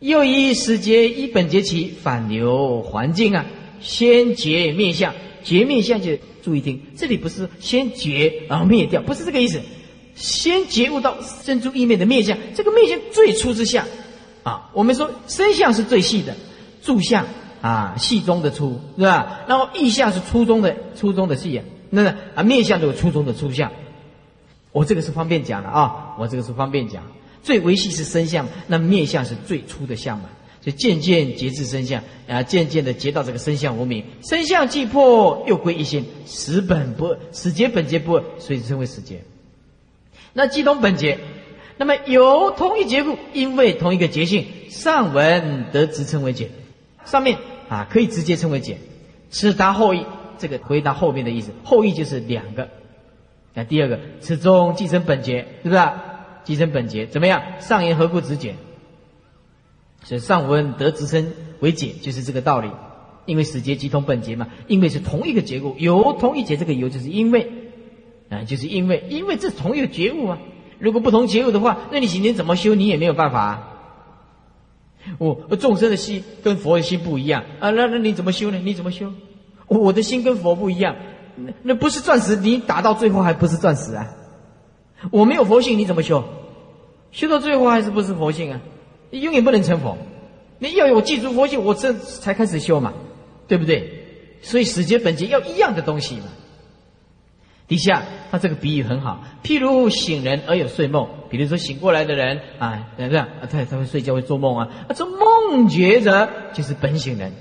[0.00, 3.46] 又以时节一本节起，反流环境啊，
[3.80, 9.62] 先绝灭相，绝灭相就注意听，这里不是先绝然后灭掉，不是这个意思。
[10.14, 13.86] 先觉悟到生出意面的面相，这个面相最初之相
[14.42, 14.70] 啊。
[14.72, 16.36] 我们说身相是最细的，
[16.82, 17.26] 住相
[17.60, 19.40] 啊细中的粗，是吧？
[19.48, 21.64] 然后意相是粗中的粗中的细啊。
[21.90, 23.70] 那啊面相都有粗中的粗相。
[24.72, 27.02] 我这个是方便讲的啊，我这个是方便讲。
[27.42, 30.30] 最维系是身相，那面相是最初的相嘛？
[30.60, 39.22] 就渐渐节制身相，啊，渐渐的结到这个身相无名，身相既破，又归一心，死本不二，始节本结不，所以称为死结。
[40.34, 41.18] 那即同本节，
[41.78, 46.50] 那么由同一结故，因为同一个结性，上文得直称为解，
[47.06, 48.78] 上面啊可以直接称为解。
[49.30, 50.04] 此答后意，
[50.38, 52.68] 这个回答后面的意思，后意就是两个。
[53.54, 55.80] 那第二个，此中继承本节，是不是？
[56.44, 57.42] 即成本节怎么样？
[57.60, 58.56] 上言何故直解？
[60.02, 62.70] 所以上文得直称为解，就是这个道理。
[63.26, 67.50] 因为始节即同本节嘛，因为是同一个结构，由同一节，这个由就是因为
[68.34, 70.38] 啊，就是因为，因为这同一个觉悟啊。
[70.78, 73.70] 如果不同觉悟的话，那你今天怎么修，你也没有办法。
[75.18, 78.58] 哦，众生的心跟佛的心不一样啊，那那你怎么修呢？
[78.58, 79.12] 你怎么修？
[79.68, 80.96] 我的心跟佛不一样，
[81.36, 84.14] 那那不是钻石，你打到最后还不是钻石啊？
[85.10, 86.24] 我没有佛性，你怎么修？
[87.12, 88.60] 修到最后还是不是佛性啊？
[89.10, 89.96] 你永远不能成佛。
[90.58, 92.92] 你要有记住佛性，我这才开始修嘛，
[93.46, 94.38] 对不对？
[94.42, 96.24] 所以始觉本觉要一样的东西嘛。
[97.66, 103.26] 底下他这个比喻很好，譬如醒人而有睡梦，比如说醒过来的人啊，怎么样？
[103.50, 107.32] 他他会睡觉会做梦啊，啊，这梦觉者就是本醒人，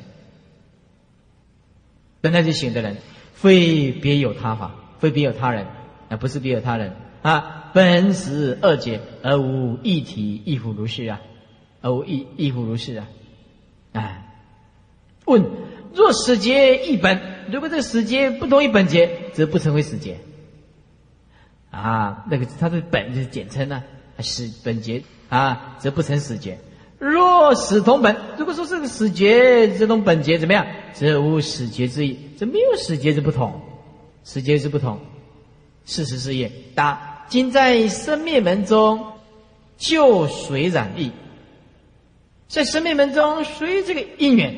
[2.22, 2.96] 本来就醒的人，
[3.34, 5.68] 非别有他法，非别有他人，
[6.08, 11.20] 啊，不是别有他人啊，本实二解而无一体，亦复如是啊，
[11.82, 13.08] 而无亦亦复如是啊，
[13.92, 14.26] 哎，
[15.26, 15.44] 问。
[15.96, 20.18] 若死劫一本，如果这个死劫不同于本劫，则不成为死劫。
[21.72, 23.84] 啊，那个它的本就是简称呢，
[24.20, 26.60] 死本劫啊，则不成死劫。
[27.00, 33.62] 若死同本，如果说这个死劫这种本劫怎么样，则无死劫之意，这没有死劫之不同，
[34.24, 35.00] 死劫之不同。
[35.86, 36.52] 事实是也。
[36.76, 39.06] 答：今在生灭门中，
[39.78, 41.12] 就随染意，
[42.48, 44.56] 在生灭门中随这个因缘。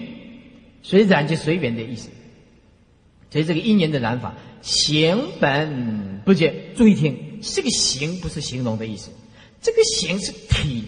[0.83, 2.09] 随染就随缘的意思，
[3.35, 6.71] 所以这个因缘的染法，行本不觉。
[6.77, 9.09] 注意听，这个行不是形容的意思，
[9.61, 10.85] 这个行是体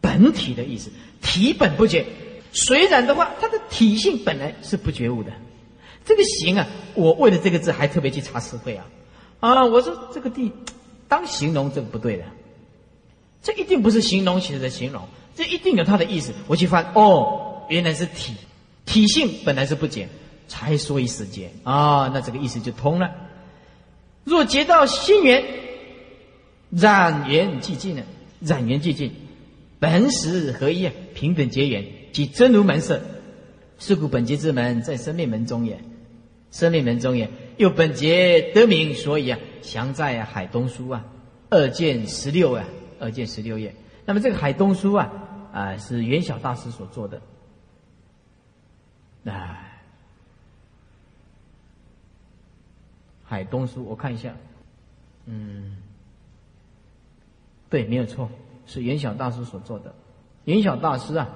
[0.00, 0.90] 本体的意思。
[1.20, 2.06] 体本不觉，
[2.54, 5.30] 随染的话，它的体性本来是不觉悟的。
[6.06, 8.86] 这个行啊，我为了这个字还特别去查词汇啊
[9.40, 9.66] 啊！
[9.66, 10.50] 我说这个地
[11.08, 12.24] 当形容这个不对的，
[13.42, 15.02] 这一定不是形容词的形容，
[15.36, 16.32] 这一定有它的意思。
[16.46, 18.32] 我去翻，哦，原来是体。
[18.86, 20.08] 体性本来是不减，
[20.50, 23.14] 才说以时间啊，那这个意思就通了。
[24.24, 25.44] 若结到心缘，
[26.70, 28.02] 染缘寂尽了，
[28.40, 29.12] 染缘寂尽，
[29.78, 33.00] 本实合一啊，平等结缘，即真如门色。
[33.78, 35.80] 是故本节之门在生命门中也，
[36.50, 37.30] 生命门中也。
[37.56, 41.04] 又本节得名，所以啊，详在海东书啊，
[41.48, 42.64] 二卷十六啊，
[42.98, 43.74] 二卷十六页。
[44.04, 45.10] 那么这个海东书啊，
[45.52, 47.22] 啊是元晓大师所做的。
[49.24, 49.69] 哎，
[53.30, 54.34] 海东书，我看一下，
[55.26, 55.76] 嗯，
[57.68, 58.28] 对，没有错，
[58.66, 59.94] 是元晓大师所做的。
[60.46, 61.28] 元晓大师啊，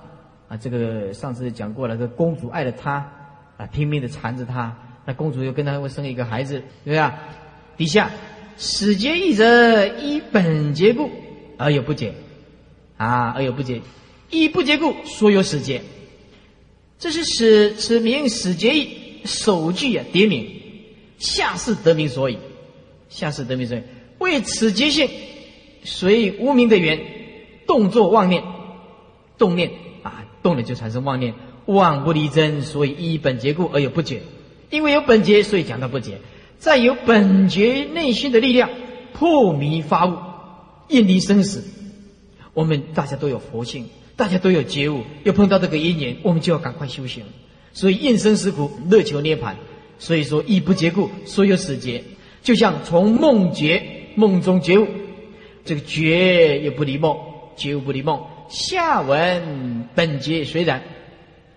[0.49, 3.09] 啊，这个上次讲过了，这公主爱着他，
[3.57, 4.77] 啊，拼命的缠着他，
[5.07, 7.17] 那公主又跟他会生一个孩子，对不对啊？
[7.77, 8.11] 底下，
[8.59, 11.09] 始结义者依本结故
[11.57, 12.13] 而有不解，
[12.97, 13.81] 啊，而有不解，
[14.31, 15.81] 依不结故说有始结。
[16.99, 20.45] 这是使此名始结义首句啊，叠名
[21.19, 22.39] 下士得名所以，
[23.09, 23.83] 下士得名所以
[24.19, 25.09] 为此结性
[25.85, 27.01] 随无名的缘，
[27.67, 28.43] 动作妄念，
[29.39, 29.71] 动念
[30.03, 31.35] 啊，动了就产生妄念，
[31.67, 34.23] 妄不离真，所以依本结故而有不解。
[34.71, 36.19] 因为有本结，所以讲到不解。
[36.59, 38.71] 再有本觉内心的力量，
[39.13, 40.17] 破迷发悟，
[40.89, 41.63] 厌离生死。
[42.55, 43.89] 我们大家都有佛性。
[44.17, 47.25] 大家都有觉悟，又碰到这个因缘，我们就要赶快修行。
[47.73, 49.55] 所以应生死苦，乐求涅槃。
[49.99, 52.03] 所以说，亦不结故，所有死结。
[52.43, 53.83] 就像从梦觉，
[54.17, 54.87] 梦中觉悟，
[55.65, 57.17] 这个觉也不离梦，
[57.57, 58.23] 觉悟不离梦。
[58.49, 60.83] 下文本觉虽然，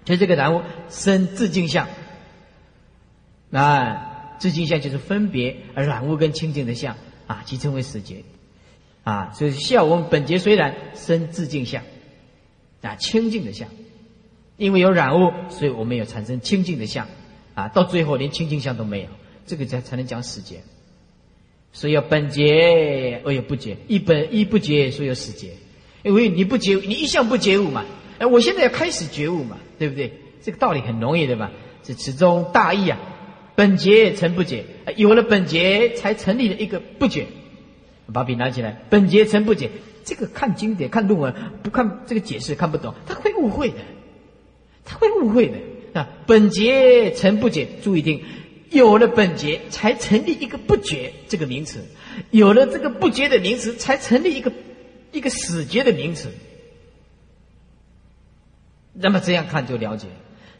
[0.06, 1.88] 就这个然物生自净相。
[3.52, 6.96] 啊，自净相就是分别而染物跟清净的相
[7.28, 8.24] 啊，即称为死结。
[9.04, 11.84] 啊，所以下文本觉虽然生自净相。
[12.82, 13.68] 啊，清净的相，
[14.56, 17.06] 因为有染污，所以我们有产生清净的相，
[17.58, 19.08] 啊，到最后连清净相都没有，
[19.48, 20.58] 这个才才能讲死结。
[21.74, 25.54] 所以要本结而有不结，一本一不结，所以有死结。
[26.04, 27.84] 因为你不觉，你一向不觉悟嘛，
[28.20, 30.14] 哎，我现在要开始觉悟嘛，对不对？
[30.44, 31.50] 这个道理很容易的嘛，
[31.82, 33.00] 这其中大义啊，
[33.56, 34.64] 本结成不结，
[34.96, 37.26] 有了本结才成立了一个不结。
[38.14, 39.72] 把笔拿起来，本结成不解。
[40.06, 43.78] 这个看经典、看论文，不看这个解释看不懂，他会误会的，
[44.86, 45.58] 他会误会的
[45.98, 46.08] 啊！
[46.26, 48.24] 本节成不解，注意听，
[48.70, 51.86] 有了本节才成立一个不觉这个名词，
[52.32, 54.52] 有了这个不觉的名词，才成立一个
[55.12, 56.30] 一个死结的名词。
[58.94, 60.08] 那么这样看就了解，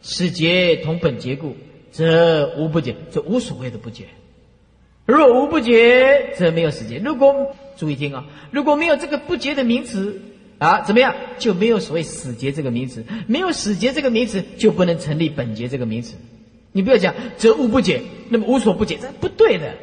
[0.00, 1.56] 死结同本结故，
[1.90, 4.04] 则无不解，这无所谓的不解。
[5.06, 6.98] 若无不觉，则没有死结。
[6.98, 10.20] 如果注意听啊，如果没有这个不结的名词
[10.58, 13.04] 啊，怎么样就没有所谓死结这个名词？
[13.26, 16.16] 没有死结这个名词，就不能成立本结这个名词。
[16.72, 19.74] 你不要讲则无不解，那么无所不解，这不对的。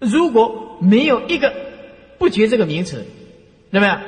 [0.00, 1.54] 如果没有一个
[2.18, 3.06] 不觉这个名词，
[3.70, 4.02] 那么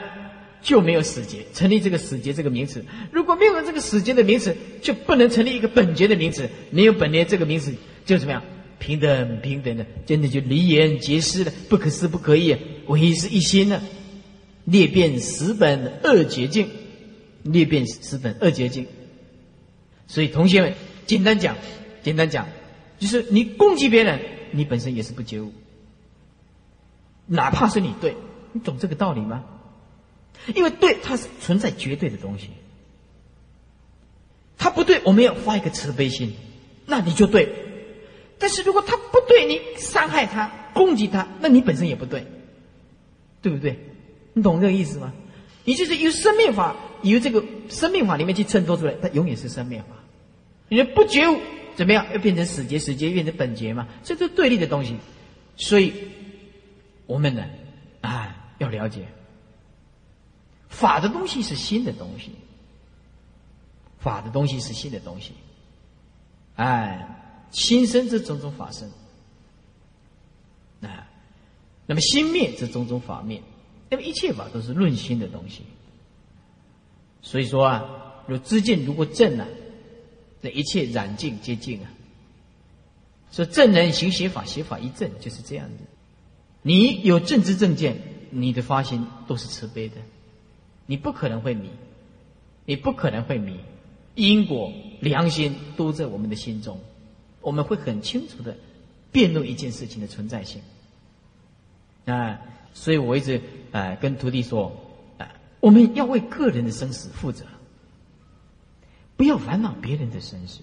[0.61, 2.84] 就没有死劫，成立这个死劫这个名词。
[3.12, 6.48] 如果没有了这个死劫的名词，就不能成立一个本劫的名词。
[6.70, 7.72] 没有本劫这个名词，
[8.05, 8.42] 就怎么样？
[8.80, 13.80] 平等平等的，真的就离言结失了，不可思不可议，唯一是一心了。
[14.64, 16.68] 裂变十本二捷径，
[17.42, 18.86] 裂变十本二捷径。
[20.06, 20.74] 所以同学们，
[21.06, 21.56] 简单讲，
[22.02, 22.46] 简单讲，
[22.98, 24.20] 就是你攻击别人，
[24.52, 25.52] 你本身也是不觉悟，
[27.26, 28.14] 哪怕是你对，
[28.52, 29.44] 你懂这个道理吗？
[30.54, 32.50] 因为对，它是存在绝对的东西。
[34.56, 36.34] 他不对，我们要发一个慈悲心，
[36.86, 37.52] 那你就对。
[38.38, 42.26] 但是如果他不对，你伤害他、攻击他，那你本身也不对，
[43.42, 43.78] 对不对？
[44.35, 45.14] 你懂这个意思吗？
[45.64, 49.89] 你就是由生命法，由这个生命法里面去衬托出来，它永远是生命法。
[50.68, 51.41] 你不觉悟，
[51.74, 52.07] 怎么样？
[52.12, 53.89] 要变成死劫，死劫变成本劫嘛？
[54.03, 54.99] 这是对立的东西。
[55.57, 55.93] 所以，
[57.07, 57.47] 我们呢，
[58.03, 59.07] 啊，要了解。
[60.68, 62.32] 法的东西是新的东西，
[64.01, 65.32] 法的东西是新的东西，
[66.57, 68.91] 哎，心生这种种法生，
[70.82, 71.07] 啊，
[71.87, 73.41] 那么心灭这种种法灭，
[73.91, 75.62] 那么一切法都是论心的东西。
[77.22, 77.85] 所以说啊，
[78.28, 79.47] 有知见如果正啊，
[80.41, 81.91] 那一切染净皆净啊。
[83.30, 85.85] 说正人行邪法，邪法一正，就是这样子。
[86.62, 87.97] 你有正知正见，
[88.30, 89.97] 你的发心都是慈悲的。
[90.87, 91.70] 你不可能会迷，
[92.64, 93.59] 你不可能会迷，
[94.14, 96.78] 因果良心都在我们的心中，
[97.41, 98.57] 我们会很清楚的
[99.11, 100.61] 辩论一件事情的存在性。
[102.05, 102.39] 啊，
[102.72, 103.41] 所以我一直
[103.75, 104.72] 啊跟徒弟说，
[105.18, 107.45] 啊，我们要为个人的生死负责，
[109.16, 110.61] 不要烦恼别人的生死，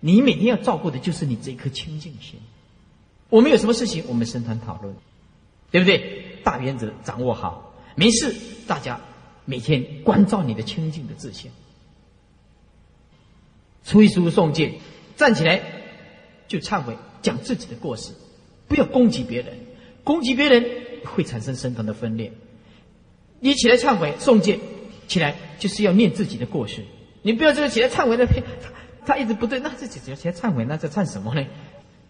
[0.00, 2.40] 你每天要照顾的就是你这颗清净心。
[3.28, 4.92] 我们有什么事情，我们深谈讨论，
[5.70, 6.40] 对不对？
[6.42, 8.34] 大原则掌握好，没事，
[8.66, 9.00] 大家。
[9.46, 11.50] 每天关照你的清净的自信，
[13.84, 14.78] 吹书诵经，
[15.16, 15.60] 站起来
[16.46, 18.12] 就忏悔，讲自己的过失，
[18.68, 19.58] 不要攻击别人，
[20.04, 20.64] 攻击别人
[21.04, 22.32] 会产生深层的分裂。
[23.40, 24.58] 你起来忏悔诵戒，
[25.08, 26.82] 起来就是要念自己的过失，
[27.22, 28.34] 你不要这个起来忏悔的，他
[29.06, 31.46] 他一直不对，那自己只要起来忏悔，那在忏什么呢？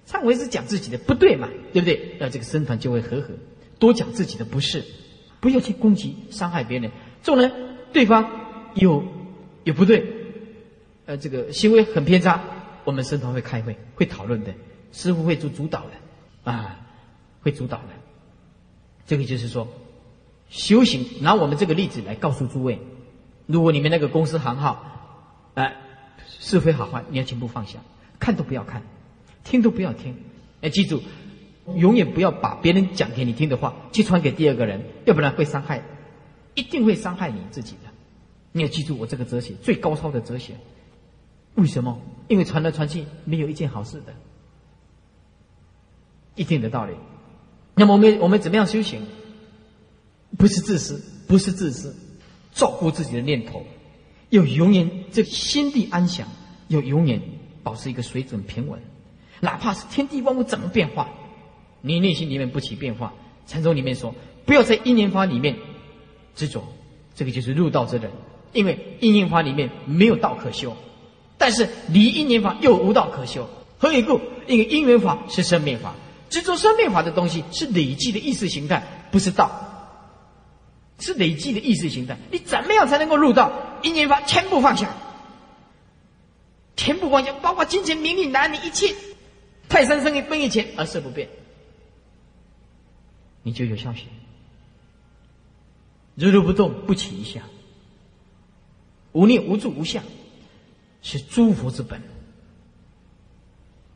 [0.08, 2.16] 忏悔是讲自己的不对嘛，对不对？
[2.18, 3.28] 那这个僧团就会和和，
[3.78, 4.84] 多讲自己的不是，
[5.38, 6.90] 不要去攻击伤害别人。
[7.22, 7.52] 众人
[7.92, 8.28] 对方
[8.74, 9.04] 有
[9.62, 10.04] 有不对，
[11.06, 12.42] 呃，这个行为很偏差，
[12.82, 14.52] 我们僧团会开会，会讨论的，
[14.92, 16.80] 师傅会做主导的，啊，
[17.42, 17.84] 会主导的。
[19.10, 19.66] 这个就是说，
[20.50, 22.78] 修行拿我们这个例子来告诉诸位：，
[23.46, 25.78] 如果你们那个公司行号，哎，
[26.28, 27.80] 是非好坏，你要全部放下，
[28.20, 28.84] 看都不要看，
[29.42, 30.14] 听都不要听，
[30.60, 31.02] 哎，记住，
[31.74, 35.82] 永远不要把别人讲给你听的话去传给第二个人，要不然会伤害。
[36.54, 37.90] 一定会伤害你自己的，
[38.52, 40.54] 你要记住我这个哲学最高超的哲学。
[41.56, 42.00] 为什么？
[42.28, 44.14] 因为传来传去没有一件好事的，
[46.36, 46.92] 一定的道理。
[47.74, 49.00] 那么我们我们怎么样修行？
[50.36, 51.94] 不是自私，不是自私，
[52.52, 53.64] 照顾自己的念头，
[54.28, 56.28] 要永远这心地安详，
[56.68, 57.20] 要永远
[57.62, 58.80] 保持一个水准平稳，
[59.40, 61.08] 哪怕是天地万物怎么变化，
[61.80, 63.12] 你内心里面不起变化。
[63.46, 64.14] 禅宗里面说，
[64.44, 65.56] 不要在因缘法里面。
[66.36, 66.62] 执着，
[67.14, 68.08] 这个就是入道之人，
[68.52, 70.74] 因为因缘法里面没有道可修，
[71.36, 73.46] 但是离因缘法又无道可修。
[73.78, 74.20] 何以故？
[74.46, 75.94] 因为因缘法是生命法，
[76.30, 79.50] 执着生命法的东西是累积的意识形态，不是道，
[80.98, 82.16] 是累积的意识形态。
[82.30, 83.52] 你怎么样才能够入道？
[83.82, 84.94] 因缘法全部放下，
[86.76, 88.94] 全部放下，包括金钱、名利、男女一切，
[89.68, 91.28] 泰山生于分以前而色不变，
[93.42, 94.06] 你就有消息。
[96.14, 97.42] 如如不动，不起一相；
[99.12, 100.04] 无念无住无相，
[101.02, 102.02] 是诸佛之本。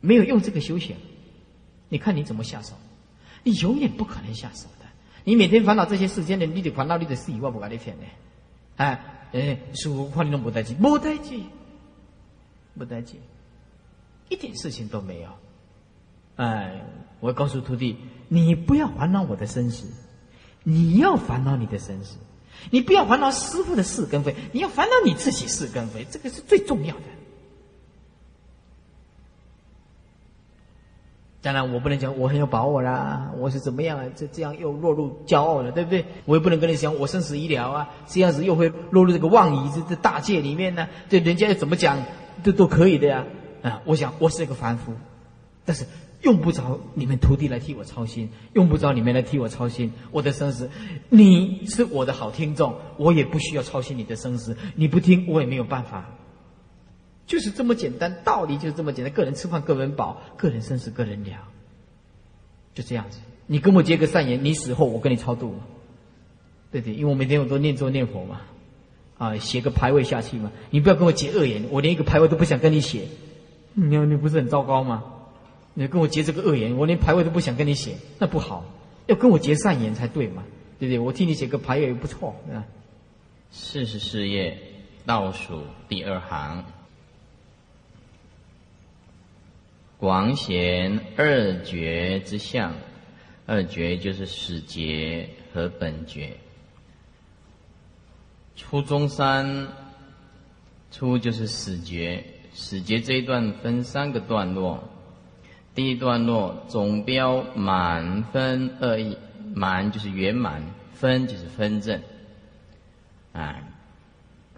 [0.01, 0.95] 没有用这个修行，
[1.95, 2.73] 你看你怎么下手？
[3.43, 4.85] 你永远不可能下手的。
[5.23, 8.03] 你每天烦恼这些世间的，你得烦恼你的事以外不搞你骗呢。
[8.75, 11.45] 哎，哎，师傅看你都不带劲，不带劲，
[12.77, 13.21] 不带劲，
[14.27, 15.29] 一点事情都没有。
[16.35, 16.83] 哎，
[17.21, 17.95] 我告诉徒弟，
[18.27, 19.87] 你不要烦恼我的生死。
[20.63, 22.17] 你要烦恼你的生死，
[22.71, 27.03] 你不要烦恼师傅的是跟非，你要烦恼你自己是跟非，这个是最重要的。
[31.45, 34.05] 当然，我不能讲我很有把握啦，我是怎么样啊？
[34.15, 36.03] 这这样又落入骄傲了，对不对？
[36.25, 40.87] 我也不能跟你讲我生死医疗啊，这样子又会落入这个妄疑这这大界里面呢？
[41.07, 41.99] 对人家又怎么讲
[42.43, 43.25] 都都可以的呀？
[43.61, 44.93] 啊，我想我是一个凡夫，
[45.65, 45.85] 但是
[46.23, 50.71] 用不着你们徒弟来替我操心，用不着你们来替我操心我的生死。
[51.09, 54.57] 你是我的好听众，我也不需要操心你的生死。
[54.73, 56.09] 你不听，我也没有办法。
[57.25, 59.13] 就是这么简单，道理就是这么简单。
[59.13, 61.31] 个人吃饭，个人饱；个人生死，个人了。
[62.73, 63.19] 就这样子。
[63.47, 65.55] 你跟我结个善缘，你死后我跟你超度。
[66.71, 68.41] 对对，因为我每天我都念咒念佛嘛，
[69.17, 70.51] 啊，写个牌位下去嘛。
[70.71, 73.07] 你不要跟我结恶缘，我连一个牌位都不想跟你写。
[73.73, 75.03] 你你不是很糟糕吗？
[75.73, 78.65] 你跟我结这个恶缘，我连牌位都不想跟你写，那不好。
[79.07, 80.43] 要跟我结善缘才对嘛，
[80.79, 80.99] 对不对？
[80.99, 82.65] 我替你写个牌位也不错，啊。
[83.51, 84.57] 四十四页
[85.05, 86.65] 倒数第二行。
[89.97, 92.73] 广显二觉之相，
[93.45, 96.37] 二觉就是始觉和本觉。
[98.55, 99.67] 初中三，
[100.91, 102.23] 初就是始觉，
[102.53, 104.83] 始觉这一段分三个段落。
[105.73, 109.17] 第一段落总标满分二义，
[109.53, 112.01] 满就是圆满，分就是分正。
[113.33, 113.61] 啊，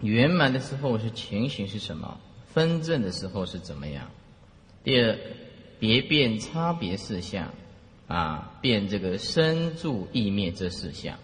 [0.00, 2.20] 圆满的时候是情形是什么？
[2.52, 4.08] 分正的时候是怎么样？
[4.88, 5.18] 第二，
[5.78, 7.52] 别变差别事项，
[8.06, 11.18] 啊，变这个生住意灭这四项，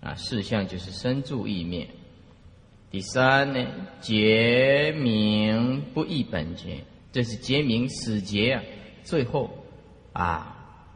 [0.00, 1.86] 啊，四项就是生住意灭。
[2.90, 3.66] 第三呢，
[4.00, 6.82] 结明不异本觉，
[7.12, 8.62] 这是结明死结啊，
[9.04, 9.50] 最后
[10.14, 10.86] 啊，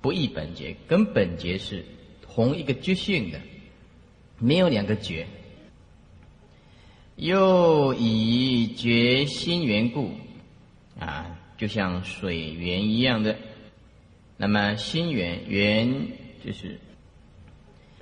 [0.00, 1.84] 不异本觉，跟本觉是
[2.32, 3.40] 同一个觉性的，
[4.38, 5.26] 没有两个觉。
[7.16, 10.12] 又以觉心缘故。
[10.98, 13.36] 啊，就像水源一样的，
[14.36, 16.08] 那么心源源
[16.44, 16.78] 就是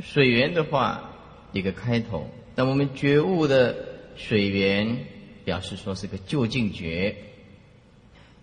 [0.00, 1.10] 水源的话，
[1.52, 2.28] 一个开头。
[2.54, 3.74] 那我们觉悟的
[4.16, 4.98] 水源，
[5.44, 7.14] 表示说是个就近觉。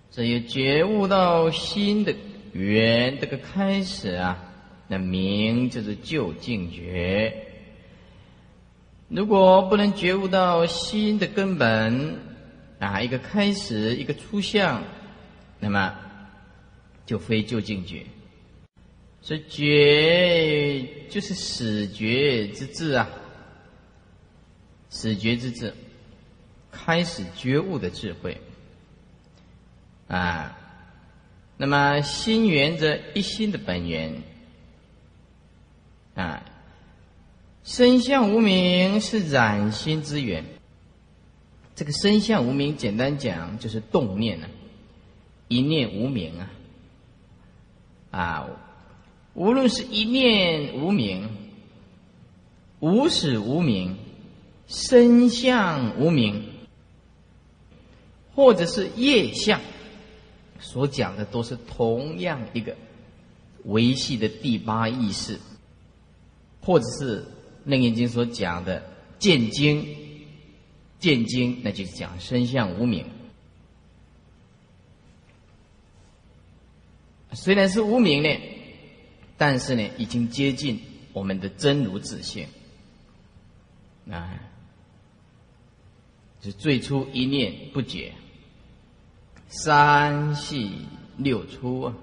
[0.09, 2.15] 所以觉悟到心的
[2.53, 4.41] 源这个开始啊，
[4.87, 7.45] 那名就是就近觉。
[9.09, 12.26] 如果不能觉悟到心的根本。
[12.80, 14.84] 啊，一个开始，一个初相，
[15.59, 15.95] 那么
[17.05, 18.05] 就非就近觉。
[19.21, 23.09] 所以觉就是始觉之智啊，
[24.89, 25.73] 始觉之智，
[26.71, 28.39] 开始觉悟的智慧
[30.07, 30.57] 啊。
[31.57, 34.21] 那么心源则一心的本源
[36.13, 36.43] 啊，
[37.63, 40.45] 身相无名是染心之源。
[41.78, 44.49] 这个身相无名，简单讲就是动念啊，
[45.47, 46.49] 一念无名啊，
[48.09, 48.49] 啊，
[49.36, 51.30] 无论是一念无名、
[52.80, 53.95] 无始无名、
[54.65, 56.45] 身相无名，
[58.34, 59.61] 或者是业相，
[60.59, 62.75] 所讲的都是同样一个
[63.65, 65.39] 维系的第八意识，
[66.59, 67.21] 或者是
[67.65, 68.84] 《楞严经》所讲的
[69.19, 70.06] 见经。
[70.99, 73.05] 见经，那就是讲身相无名。
[77.33, 78.29] 虽然是无名呢，
[79.37, 80.81] 但是呢，已经接近
[81.13, 82.47] 我们的真如自性。
[84.09, 84.39] 啊，
[86.41, 88.13] 是最初一念不觉，
[89.49, 90.71] 三系
[91.17, 91.93] 六出啊，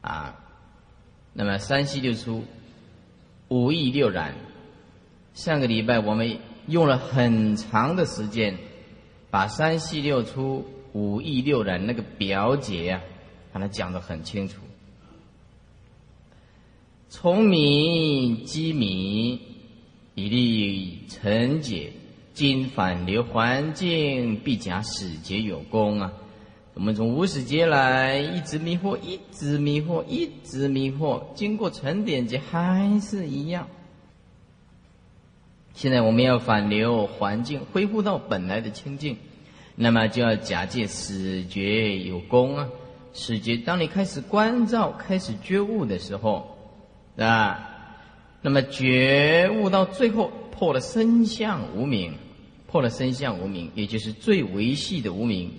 [0.00, 0.44] 啊，
[1.34, 2.44] 那么三系六出，
[3.48, 4.34] 五意六染。
[5.34, 6.40] 上个礼拜我们。
[6.68, 8.56] 用了很长的时间，
[9.30, 13.00] 把三系六出、五意六染那个表解啊，
[13.52, 14.60] 把它讲得很清楚。
[17.08, 19.40] 从迷积迷，
[20.14, 21.92] 以利成解，
[22.34, 26.12] 今反流环境，必假始劫有功啊！
[26.74, 33.66] 我们从无始劫来，一直迷惑，一直迷惑，一直迷惑，经过成点劫还是一样。
[35.76, 39.14] 现在我们要反流环境，恢复到本来的清净，
[39.74, 42.66] 那么就要假借始觉有功啊！
[43.12, 46.56] 始觉，当你开始关照、开始觉悟的时候，
[47.18, 47.68] 啊，
[48.40, 52.14] 那么觉悟到最后破了身相无名，
[52.66, 55.52] 破了身相无名，也就是最维系的无名，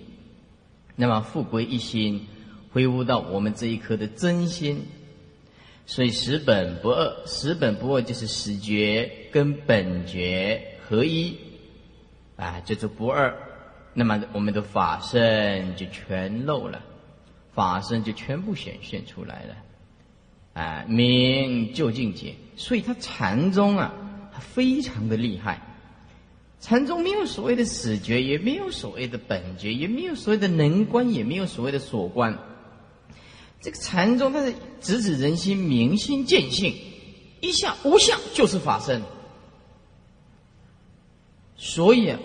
[0.96, 2.26] 那么复归一心，
[2.72, 4.82] 恢复到我们这一颗的真心。
[5.90, 11.34] 所以十本不二，十本不二就是始觉跟本觉合一，
[12.36, 13.34] 啊，叫做不二。
[13.94, 16.82] 那么我们的法身就全露了，
[17.54, 22.34] 法身就全部显现出来了，啊，明就近解。
[22.54, 23.94] 所以他禅宗啊，
[24.30, 25.58] 他非常的厉害，
[26.60, 32.38] 禅宗没有所谓的死觉，也没有所谓的本觉，也没有所谓的能观，也没有所谓的所观。
[33.60, 36.74] 这个禅宗它是直指人心，明心见性，
[37.40, 39.02] 一相无相就是法身。
[41.56, 42.18] 所以啊，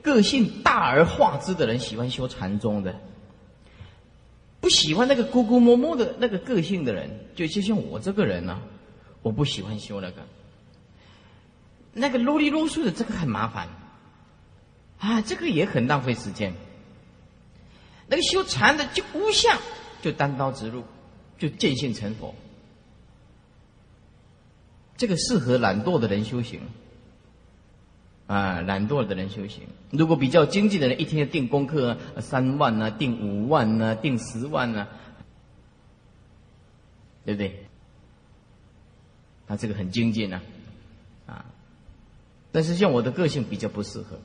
[0.00, 2.98] 个性大而化之的人喜欢修禅宗的，
[4.60, 8.60] 不喜欢那个咕咕摸摸的那个个性的人，就就像我这个人呢，
[9.20, 10.22] 我不喜欢修那个。
[11.92, 13.68] 那个啰里啰嗦的，这个很麻烦，
[14.98, 16.54] 啊，这个也很浪费时间。
[18.06, 19.58] 那个修禅的就无相，
[20.02, 20.84] 就单刀直入，
[21.38, 22.34] 就见性成佛。
[24.96, 26.60] 这个适合懒惰的人修行，
[28.26, 29.62] 啊，懒惰的人修行。
[29.90, 34.86] 如果比较经济的人，一天要定功课三万呢，定五万呢，定十万呢，
[37.24, 37.64] 对不对？
[39.46, 40.40] 他这个很精进呢。
[42.52, 44.18] 但是像我的个性比较不适合，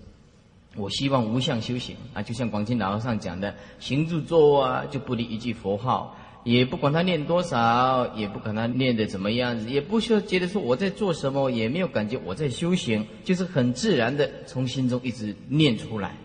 [0.76, 16.16] 我希望无相修行啊，就像广清老和尚讲的，行住坐啊，就不离一句佛号，也不管他念多少，也不管他念的怎么样子，也不需要觉得说我在做什么，也没有感觉我在修行，就是很自然的从心中一直念出来，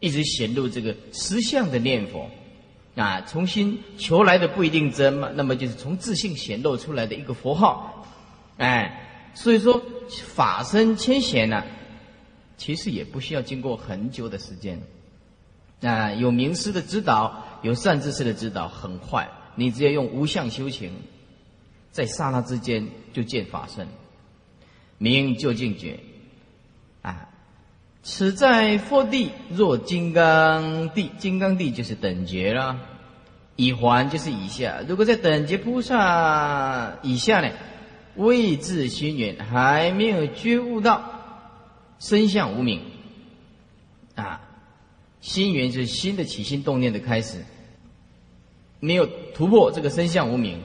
[0.00, 2.28] 一直显露这个实相的念佛，
[2.94, 8.06] 啊，从心求来的不一定真嘛，那么就是从自信显露出来的一个佛号，
[8.58, 9.08] 哎。
[9.34, 11.64] 所以说，法身牵显呢，
[12.56, 14.80] 其实也不需要经过很久的时间。
[15.80, 20.92] 啊，有名师的指导，有善知识的指导，很快，你只要用无相修行，
[21.90, 23.88] 在刹那之间就见法身，
[24.98, 25.98] 明就净觉。
[27.02, 27.28] 啊，
[28.02, 32.78] 此在佛地若金刚地，金刚地就是等觉了，
[33.56, 34.84] 以还就是以下。
[34.86, 37.52] 如果在等觉菩萨以下呢？
[38.14, 41.11] 未至心源，还没有觉悟到
[42.02, 42.82] 身相无名
[44.16, 44.40] 啊！
[45.20, 47.44] 心源就是新的起心动念的开始，
[48.80, 50.60] 没有突破这个身相无名，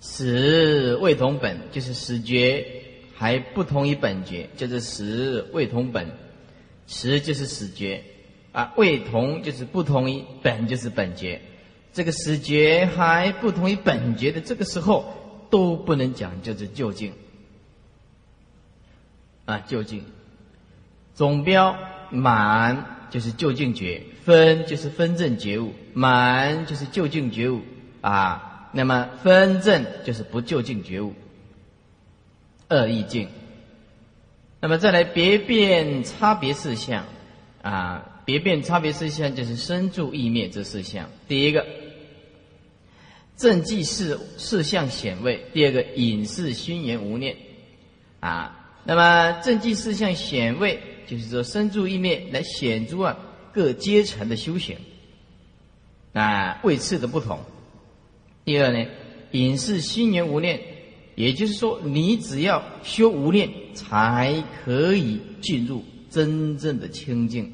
[0.00, 2.66] 始未同本，就是始觉
[3.14, 6.10] 还不同于本觉，就是始未同本，
[6.88, 8.02] 始就是始觉
[8.50, 11.40] 啊，未同就是不同于本，就是本觉。
[11.92, 15.21] 这个始觉还不同于本觉的这个时候，
[15.52, 17.12] 都不能讲就是究竟
[19.44, 20.02] 啊，究竟
[21.14, 21.76] 总标
[22.08, 27.60] 满就是究竟觉，分就是分正觉悟，满就是究竟觉悟
[28.00, 28.70] 啊。
[28.72, 31.12] 那么分正就是不究竟觉悟，
[32.68, 33.28] 二意境。
[34.58, 37.04] 那么再来别变差别事项
[37.60, 41.10] 啊，别变差别事项就是生住意灭这四项。
[41.28, 41.66] 第一个。
[43.36, 47.36] 正记事事相显位，第二个隐士心言无念，
[48.20, 53.18] 啊，那么正记事相显位，就是说身住意念来显诸啊
[53.52, 54.76] 各阶层的修行，
[56.12, 57.40] 啊位次的不同。
[58.44, 58.88] 第二呢，
[59.32, 60.60] 隐士心言无念，
[61.16, 67.52] 也就是说你只要修无念，才可以进入真正的清净，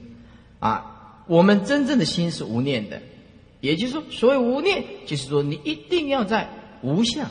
[0.58, 3.00] 啊，我们真正的心是无念的。
[3.60, 6.48] 也就是说，所谓无念，就是说你一定要在
[6.82, 7.28] 无相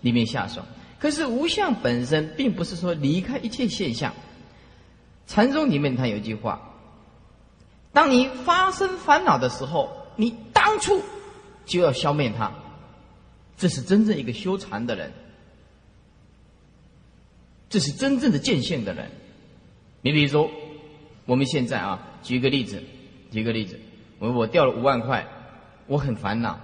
[0.00, 0.62] 里面下手。
[0.98, 4.14] 可是无相本身并不是说离开一切现象。
[5.26, 6.72] 禅宗里面他有一句话：
[7.92, 11.02] 当你发生烦恼的时候，你当初
[11.66, 12.52] 就要消灭它。
[13.58, 15.12] 这是真正一个修禅的人，
[17.68, 19.10] 这是真正的见性的人。
[20.00, 20.50] 你比如说，
[21.24, 22.82] 我们现在啊，举个例子，
[23.30, 23.78] 举个例子，
[24.18, 25.26] 我我掉了五万块。
[25.86, 26.58] 我很烦恼。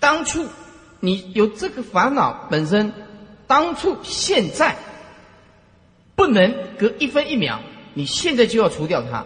[0.00, 0.46] 当初
[1.00, 2.92] 你有这个烦恼本身，
[3.46, 4.76] 当初现在
[6.14, 7.60] 不能隔一分一秒，
[7.94, 9.24] 你现在就要除掉它。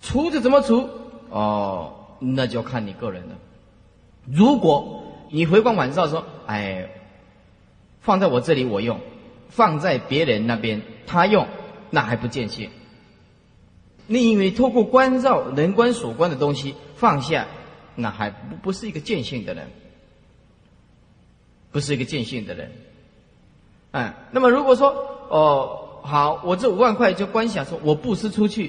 [0.00, 0.88] 除着怎么除？
[1.30, 3.36] 哦，那就看你个人了。
[4.30, 6.88] 如果你回光返照说：“哎，
[8.00, 9.00] 放在我这里我用，
[9.48, 11.46] 放在别人那边他用，
[11.90, 12.70] 那还不见性。”
[14.06, 17.46] 你以为透过关照人观所观的东西放下？
[18.00, 19.66] 那还不不是一个见性的人，
[21.72, 22.70] 不是一个见性的人，
[23.90, 24.90] 嗯，那么如果说
[25.28, 28.68] 哦好，我这五万块就观想说我布施出去，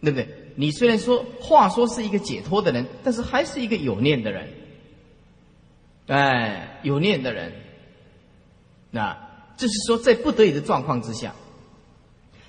[0.00, 0.26] 对不对？
[0.56, 4.48] 你虽然说话说是一个解脱的人，但是还是一个有念的人，
[6.06, 7.52] 哎，有念的人，
[8.90, 9.14] 那
[9.58, 11.34] 这是说在不得已的状况之下，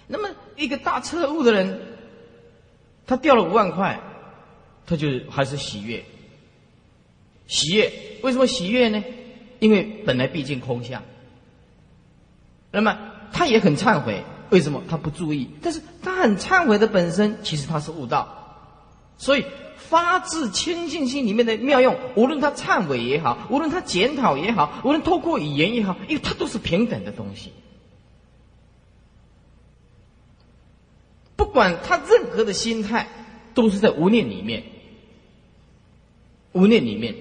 [0.07, 1.81] 那么一个大彻悟的人，
[3.05, 3.99] 他掉了五万块。
[4.89, 6.03] 他就还是喜悦，
[7.45, 9.03] 喜悦为什么喜悦呢？
[9.59, 11.03] 因为本来毕竟空相，
[12.71, 12.97] 那么
[13.31, 15.47] 他也很忏悔，为什么他不注意？
[15.61, 18.35] 但是他很忏悔的本身，其实他是悟道。
[19.19, 27.51] 所以发自清净心里面的妙用，无论他忏悔也好，无论他检讨也好，无论透过语言也好，因为它都是平等的东西。
[31.35, 33.07] 不管他任何的心态，
[33.53, 34.63] 都是在无念里面。
[36.59, 37.15] 无念里面，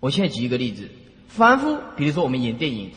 [0.00, 0.88] 我现在举一个例子：
[1.28, 2.90] 凡夫，比如说我们演电影，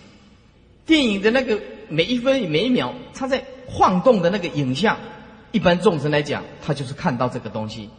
[0.85, 1.59] 电影的那个
[1.89, 4.97] 每一分每一秒，他在晃动的那个影像，
[5.51, 7.89] 一般众生来讲，他就是看到这个东西，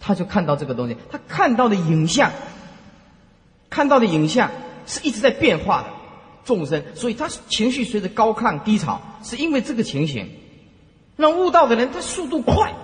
[0.00, 2.32] 他就看到这个东西，他看到的影像，
[3.68, 4.50] 看到的影像
[4.86, 5.88] 是一直在变化的
[6.44, 10.30] 众生，所以他情绪随着高亢低潮，是因为这个情形。
[11.16, 12.74] 那悟道的人，他速度快，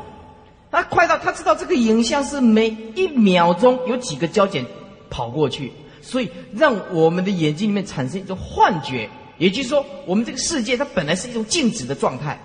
[0.71, 4.65] 他快到他知道这个影像是每一秒钟有几个焦点
[5.11, 12.41] 跑过去，所以让我们的眼睛里面产生一种幻觉，也就是说，我们这个世界它本来是一种静止的状态，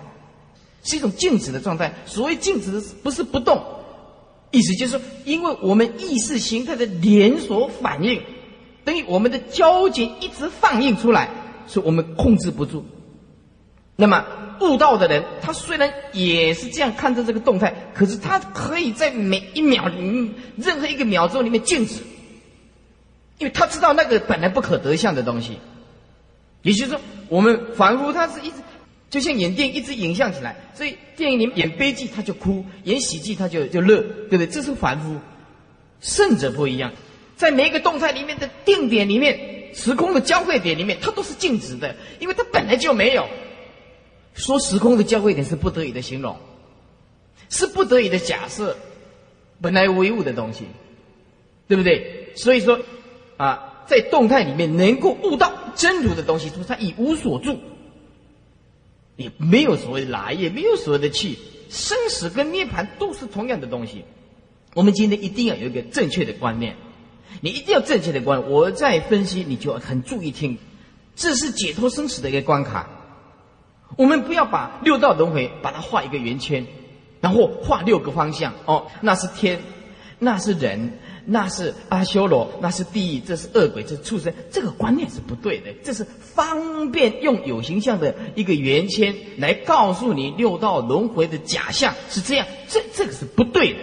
[0.82, 1.94] 是一种静止的状态。
[2.04, 3.62] 所谓静止，不是不动，
[4.50, 8.20] 意思就是说，因为我们意识形态的连锁反应，
[8.84, 11.30] 等于我们的焦点一直放映出来，
[11.68, 12.84] 所以我们控制不住。
[13.94, 14.24] 那么。
[14.60, 21.94] 悟道的人，他虽然也是这样看着这个动态，可是他可以在每一秒里，任何一个秒钟里面静止，
[23.38, 25.58] 因为他知道那个本来不可得相的东西。
[26.62, 28.56] 也就是说，我们凡夫他是一直
[29.08, 33.98] 就像演电影，一直影像起来，所以电影里面演悲剧他就哭，演喜剧他就就乐，
[34.28, 34.46] 对不对？
[34.46, 35.16] 这是凡夫。
[36.00, 36.92] 圣者不一样，
[37.36, 43.26] 在每一个动态里面的定点里面，时空的交汇点里面，它都是静止的，因为它本来就没有。
[44.36, 46.36] 说时空的交汇点是不得已的形容，
[47.48, 48.76] 是不得已的假设，
[49.60, 50.66] 本来唯物的东西，
[51.66, 52.32] 对不对？
[52.36, 52.78] 所以说，
[53.38, 57.58] 啊，在动态里面能够悟到真如的东西，就是它以无所住，
[59.16, 61.38] 也没有所谓的来，也没有所谓的去，
[61.70, 64.04] 生死跟涅槃都是同样的东西。
[64.74, 66.76] 我们今天一定要有一个正确的观念，
[67.40, 68.50] 你一定要正确的观。
[68.50, 70.58] 我在分析，你就很注意听，
[71.14, 72.90] 这是解脱生死的一个关卡。
[73.94, 76.66] 我们不要把六道轮回把它画一个圆圈，
[77.20, 79.60] 然后画六个方向哦，那是天，
[80.18, 84.34] 那是人，那是阿修罗，那是地狱，这是恶鬼，这是畜生。
[84.50, 93.78] 这个观念是不对的，这是方便用有形象的一个圆圈来告诉你六道轮回的假象是这样，这这个是不对的。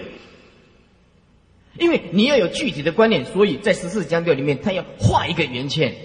[1.79, 5.95] 因为你要有具体的观念，所以在十四讲调里面，他要画一个圆圈。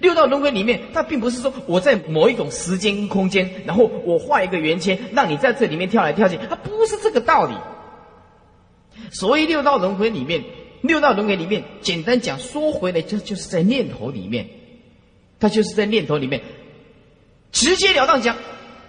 [0.00, 7.54] 六道轮回里面，它并不是说我在某一种时间空间，然后我画一个圆圈，让你在这里面跳来跳去，它不是这个道理。
[9.10, 10.44] 所谓六道轮回里面，
[10.82, 14.48] 六道轮回里面，简单讲说回来，就就是在念头里面，
[15.40, 16.42] 它就是在念头里面，
[17.50, 18.36] 直截了当讲，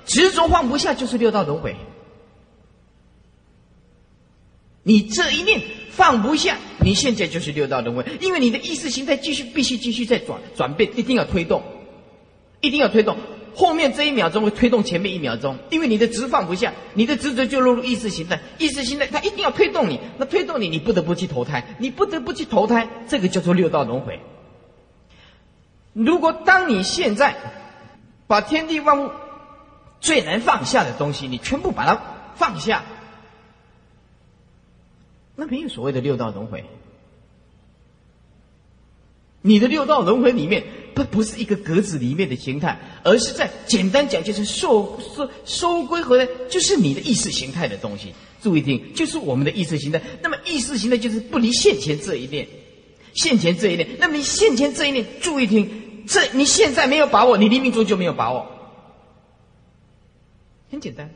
[0.06, 1.76] 执着放不下就是六道轮回。
[4.84, 5.62] 你这一念。
[6.00, 11.62] 放不下，你现在就是六道轮回，因为你的意识形态继续必须继续在转转变，一定要推动，
[12.62, 13.18] 一定要推动。
[13.54, 24.22] 后面这一秒钟会推动前面一秒钟，因为你的执放不下，你的执着就落入意识形态，意识形态它一定要推动你，那推动你，你不得不去投胎，你不得不去投胎，这个叫做六道轮回。
[25.92, 27.36] 如果当你现在
[28.26, 29.12] 把天地万物
[30.00, 32.02] 最难放下的东西，你全部把它
[32.36, 32.86] 放下。
[35.40, 36.66] 那没有所谓的六道轮回，
[39.42, 48.14] 你的六道轮回里面不不是一个格子里面的形态，而是在简单讲就是收收收归回来，就是你的意识形态的东西。
[48.42, 50.02] 注意听，就是我们的意识形态。
[50.22, 52.46] 那么意识形态就是不离现前这一念，
[53.14, 53.88] 现前这一念。
[53.98, 58.46] 那么你现前这一念，注意听，这你现在没有把握，你黎明中就没有把握。
[60.70, 61.10] 很简单，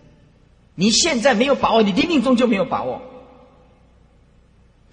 [0.76, 3.02] 你现在没有把握，你黎明中就没有把握。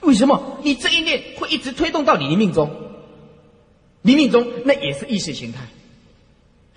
[0.03, 2.71] 为什么你这一念会一直推动到你的命中？
[4.03, 5.61] 你命中那也是意识形态。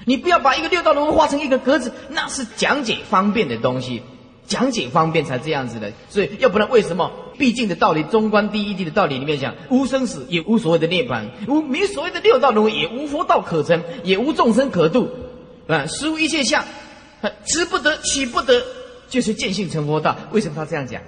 [0.05, 4.01] 你不要把一个六道轮回画成一个格子，那是讲解方便的东西，
[4.45, 5.93] 讲解方便才这样子的。
[6.09, 15.09] 所以要不然为什么毕竟的道理，中观第一地的道理里面讲，无生死也无所谓的涅槃，无没所谓的六道轮回，也无佛道可成，也无众生可度，
[15.67, 16.65] 啊，实无一切相，
[17.45, 18.61] 知不得，取不得，
[19.07, 20.17] 就是见性成佛道。
[20.33, 21.01] 为什么他这样讲？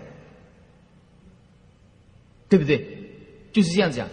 [2.50, 2.86] 对不对？
[3.52, 4.08] 就是这样讲，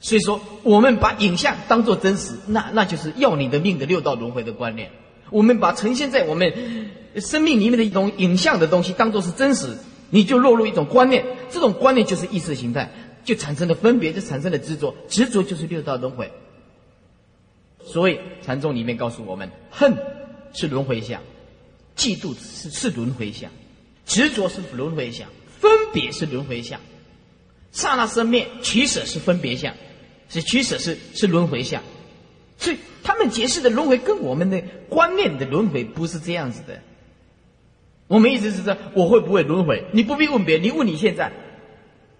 [0.00, 4.90] 所以说我们把影像当做真实，那那就是要你的命的六道轮回的观念。
[5.30, 6.52] 我们把呈现在我们
[7.16, 9.78] 生命里面的一种影像的东西当做是真实，
[10.10, 12.90] 你就落入一种观念，这种观念就是意识形态，
[13.24, 16.30] 就产生了分别，就产生了执着，执着就是六道轮回。
[17.84, 19.96] 所以禅宗里面告诉我们，恨
[20.52, 21.22] 是轮回相，
[21.96, 23.50] 嫉妒是是轮回相，
[24.04, 25.28] 执着是轮回相，
[25.60, 26.80] 分别是轮回相，
[27.72, 29.74] 刹那生灭取舍是分别相，
[30.28, 31.82] 是取舍是是轮回相。
[32.58, 36.80] 所以他们解释的轮回跟我们的观念的轮回不是这样子的。
[38.06, 39.84] 我们一直是说我会不会轮回？
[39.92, 41.32] 你不必问别人，你问你现在，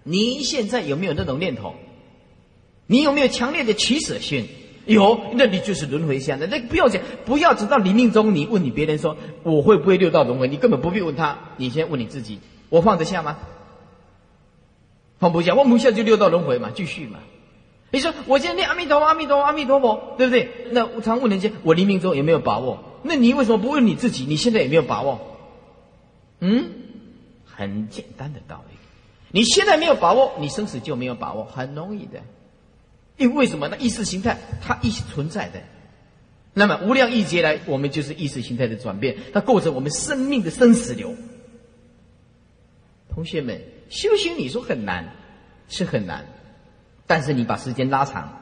[0.03, 1.75] 你现在有没有那种念头？
[2.87, 4.47] 你有没有强烈的取舍心？
[4.85, 6.47] 有，那你就是轮回相的。
[6.47, 10.47] 那不要讲，不要直到临命中，你问你别人说我会不会六道轮回？
[10.47, 12.39] 你根本不必问他，你先问你自己：
[12.69, 13.37] 我放得下吗？
[15.23, 17.19] 放不下，放不下就六道轮回嘛，继续嘛。
[17.91, 20.49] 你说我现在念阿弥陀佛，阿弥陀佛，阿弥陀佛，对不对？
[20.71, 22.83] 那我常问人家，我临命中有没有把握？
[23.03, 24.25] 那你为什么不问你自己？
[24.25, 25.37] 你现在有没有把握？
[26.41, 26.71] 嗯，
[27.45, 28.75] 很简单的道理。
[29.31, 32.21] 你现在没有把握，你生死就没有把握，很容易的。
[33.15, 33.69] 因为为什么？
[33.69, 35.61] 那意识形态它一直存在的。
[36.53, 41.15] 那么无量亿劫来，我们就是意识形态的转变，它构成我们生命的生死流。
[43.13, 43.61] 同学们，
[43.93, 45.13] 修行你说很难，
[45.69, 46.25] 是很难，
[47.05, 48.41] 但是你把时间拉长，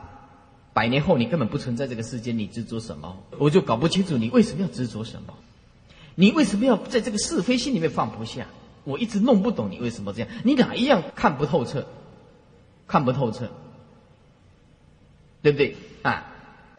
[0.74, 3.22] 百年后你根本不存在这个世间，你执着什么？
[3.38, 5.34] 我就搞不清楚你为什么要执着什么，
[6.16, 8.47] 你为什么要在这个是非心里面放不下？
[8.86, 11.86] 我一直弄不懂你为什么这样，你哪一样看不透彻？
[12.88, 13.52] 看不透彻。
[15.41, 16.32] 对不对啊？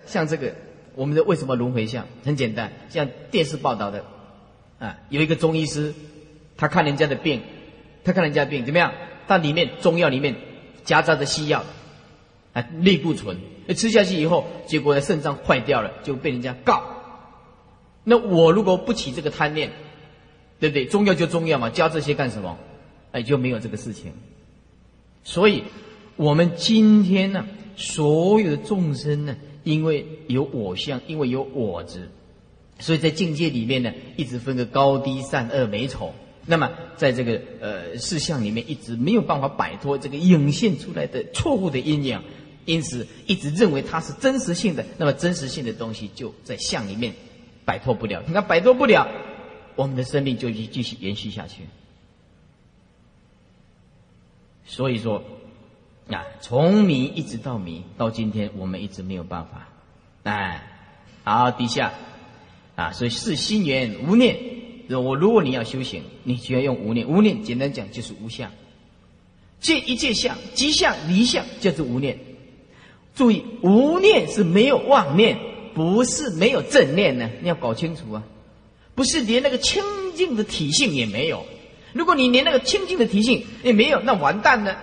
[0.07, 0.55] 像这个，
[0.95, 4.05] 我们的为什么轮回相很简单，像电视报道的
[4.79, 5.93] 啊，有一个中医师，
[6.57, 7.43] 他看人家的病，
[8.05, 8.93] 他看人家病怎么样？
[9.29, 10.35] 他里面中药里面
[10.85, 11.65] 夹杂着西药，
[12.53, 13.37] 啊，类固醇，
[13.77, 16.83] 吃下去以后，结果呢肾脏坏掉了，就被人家告。
[18.05, 19.71] 那我如果不起这个贪念，
[20.59, 20.87] 对不对？
[20.87, 22.59] 中药就中药嘛，加这些干什么？
[23.13, 24.13] 哎，就没有这个事情。
[25.23, 25.65] 所以，
[26.17, 27.47] 我们今天呢？
[27.75, 32.11] 所有的众生呢，因为有我相，因为有我执，
[32.79, 36.13] 所以在境界里面呢，一直分个高低善恶美丑。
[36.47, 42.21] 那么在这个呃事项里面，一直没有办法摆脱这个涌现出来的错误的阴影，
[42.65, 44.85] 因此一直认为它是真实性的。
[44.99, 47.15] 那么真实性的东西就在相里面
[47.65, 48.23] 摆脱不了。
[48.27, 49.09] 你看摆脱不了，
[49.77, 51.63] 我们的生命就继继续延续下去。
[54.65, 55.23] 所以说。
[56.11, 59.69] 啊，从迷一直到迷，到今天我们一直没有办法。
[60.25, 60.61] 哎，
[61.23, 61.93] 好，底下
[62.75, 64.37] 啊，所以是心缘无念。
[65.01, 67.09] 我如果你要修行，你就要用无念。
[67.09, 68.51] 无念简单讲就是无相，
[69.61, 72.19] 借一切相，即相离相就是无念。
[73.15, 75.39] 注意，无念是没有妄念，
[75.75, 77.31] 不是没有正念呢。
[77.43, 78.23] 你要搞清楚啊，
[78.95, 79.83] 不是连那个清
[80.17, 81.45] 净的体性也没有。
[81.93, 84.77] 如果你连那个清净的体性也没有，那完蛋了。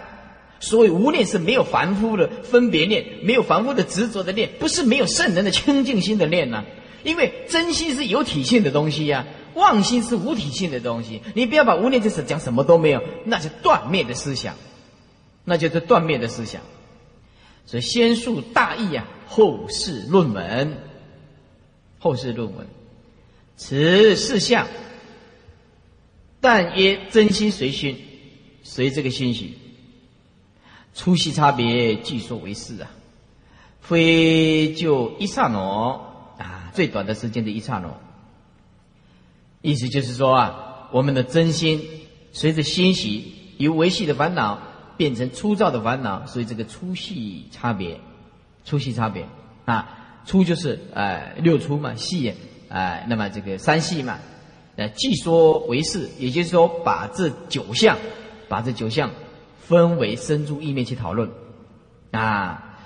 [0.60, 6.66] 所谓无念是没有凡夫的分别念，没有凡夫的执着的念，不是没有圣人的清净心的念呐。
[7.02, 9.26] 因为真心是有体性的东西呀，
[9.60, 11.22] 妄心是无体性的东西。
[11.36, 14.56] 你不要把无念就是讲什么都没有，那是断灭的思想，
[15.44, 16.62] 那就是断灭的思想。
[17.66, 20.78] 所以先述大义啊，后世论文，
[22.00, 22.66] 后世论文，
[23.58, 24.66] 此四项，
[26.42, 27.98] 但曰真心随心，
[28.64, 29.54] 随这个心许。
[30.96, 32.90] 粗细差别，据说为是啊，
[33.80, 35.60] 非就一刹那
[36.40, 38.09] 啊，最短的时间的一刹那。
[39.62, 41.82] 意思就是说啊，我们的真心
[42.32, 44.60] 随着欣喜由维系的烦恼
[44.98, 48.00] 变成粗糙的烦恼，所以这个粗细差别，
[48.64, 49.28] 粗细差别
[49.66, 52.34] 啊，粗就是呃六粗嘛，细
[52.70, 54.20] 啊，那么这个三细嘛，
[54.76, 57.98] 呃，既说为是，也就是说把这九项，
[58.48, 59.12] 把这九项。
[59.62, 61.30] 分为深诸意面去讨论，
[62.10, 62.80] 啊，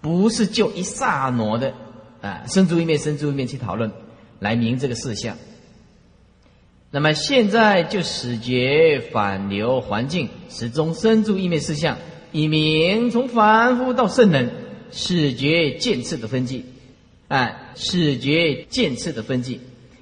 [0.00, 1.72] 不是就一刹那的
[2.20, 3.92] 啊，深诸意面、深诸意面去讨论
[4.40, 5.36] 来明这个事项。
[6.94, 11.98] 那么现在就使觉反流环境，始终深住意面事项，
[12.30, 14.52] 以明从凡夫到圣人
[14.92, 16.64] 始觉渐次的分际，
[17.26, 19.60] 啊，始觉渐次的分际，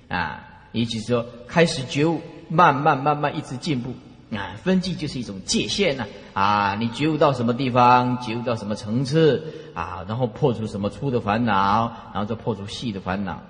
[0.09, 2.21] 啊，也就是说开始觉悟，
[2.51, 3.95] 慢慢慢慢一直进步。
[4.37, 6.07] 啊，分际就是一种界限呐！
[6.35, 13.43] 啊，你觉悟到什么地方，觉悟到什么层次啊，然后破除什么粗的烦恼，然后再破除细的烦恼。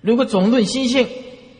[0.00, 1.06] 如果总论心性，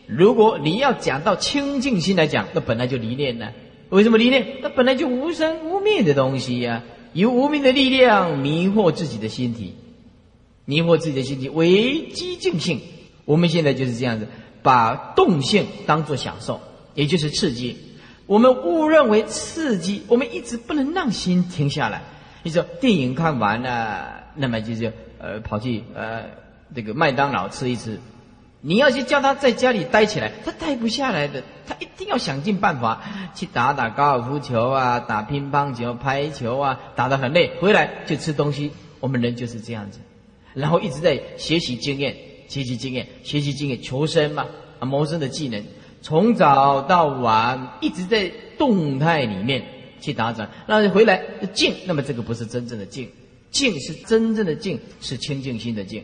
[0.07, 3.49] 如果你要讲到清净心来讲，那本来就离念呢。
[3.89, 4.57] 为什么离念？
[4.61, 6.83] 那本来就无生无灭的东西呀，
[7.13, 9.75] 有无名的力量迷惑自己的心体，
[10.65, 12.81] 迷惑自己的心体为激进性。
[13.25, 14.27] 我们现在就是这样子，
[14.61, 16.59] 把动性当作享受。
[16.93, 17.77] 也就是刺激，
[18.25, 22.01] 我们误认为刺激，我们一直不能让心停下来。
[22.41, 26.23] 你说电影看完了，那么就是呃，跑去呃
[26.73, 27.99] 这个麦当劳吃一吃。
[28.67, 31.43] 你要去叫他在家里待起来，他待不下来的。
[31.67, 33.03] 他一定要想尽办法
[33.35, 38.71] 去打打高尔夫球啊，打乒乓球、排球啊，打得很累，回来就吃东西。
[38.99, 39.99] 我们人就是这样子，
[40.55, 44.47] 然后一直在学习经验、学习经验、学习经验，求生嘛，
[44.79, 45.63] 啊，谋生的技能，
[46.01, 49.63] 从早到晚一直在动态里面
[50.01, 51.21] 去打转，那回来
[51.53, 53.11] 静，那么这个不是真正的静，
[53.51, 56.03] 静是真正的静，是清净心的静。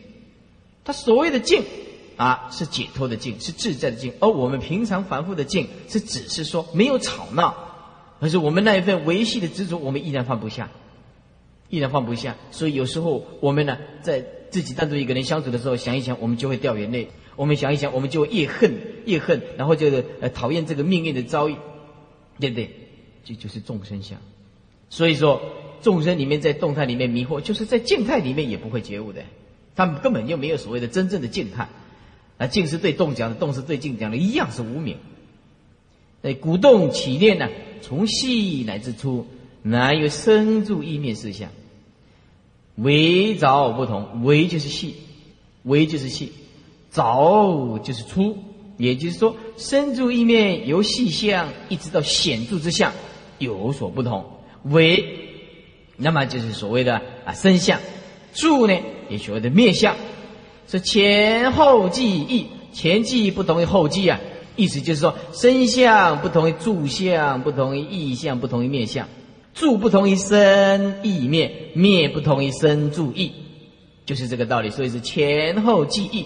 [0.84, 1.64] 他所谓的静。
[2.16, 4.12] 啊，是解脱的静，是自在的静。
[4.20, 7.54] 而我们平常反复的静，是只是说没有吵闹，
[8.20, 10.70] 可是我们那一份维系的执着，我们依然放不下，
[11.68, 12.36] 依然放不下。
[12.50, 17.06] 所以有时候我们呢，在自己单独一个人相处的时候，想一想，我们就会掉眼泪；
[17.36, 18.72] 我们想一想，我们就越恨
[19.06, 19.90] 越恨，然后就
[20.20, 21.56] 呃讨厌这个命运的遭遇，
[22.38, 22.70] 对不对？
[23.24, 24.18] 这就是众生相。
[24.90, 25.40] 所以说，
[25.80, 29.22] 众生里面在动态里面迷惑，就是在静态里面也不会觉悟的，
[29.74, 31.68] 他们根本就没有所谓的真正的静态。
[32.38, 34.96] 啊，静是对动讲的，动是对静讲的，一样是无名。
[36.22, 37.48] 哎，鼓动起念呢，
[37.80, 39.26] 从细乃至粗，
[39.62, 41.50] 乃有生住意灭事相。
[42.76, 44.94] 微早不同，微就是细，
[45.62, 46.32] 微就是细，
[46.90, 48.38] 早就是粗。
[48.78, 52.92] 也就是说，生住意灭由细相一直到显著之相
[53.38, 54.24] 有所不同。
[54.64, 55.04] 微，
[55.96, 57.78] 那么就是所谓的啊生相；
[58.32, 58.76] 住呢，
[59.08, 59.94] 也所谓的灭相。
[60.68, 64.20] 是前后记忆，前记忆不同于后记啊，
[64.56, 69.08] 意思就是说，身相不同于住相，不同于意相，不同于灭相，
[69.54, 73.32] 住不同于身意灭，灭不同于身住意，
[74.06, 74.70] 就是这个道理。
[74.70, 76.24] 所以是前后记忆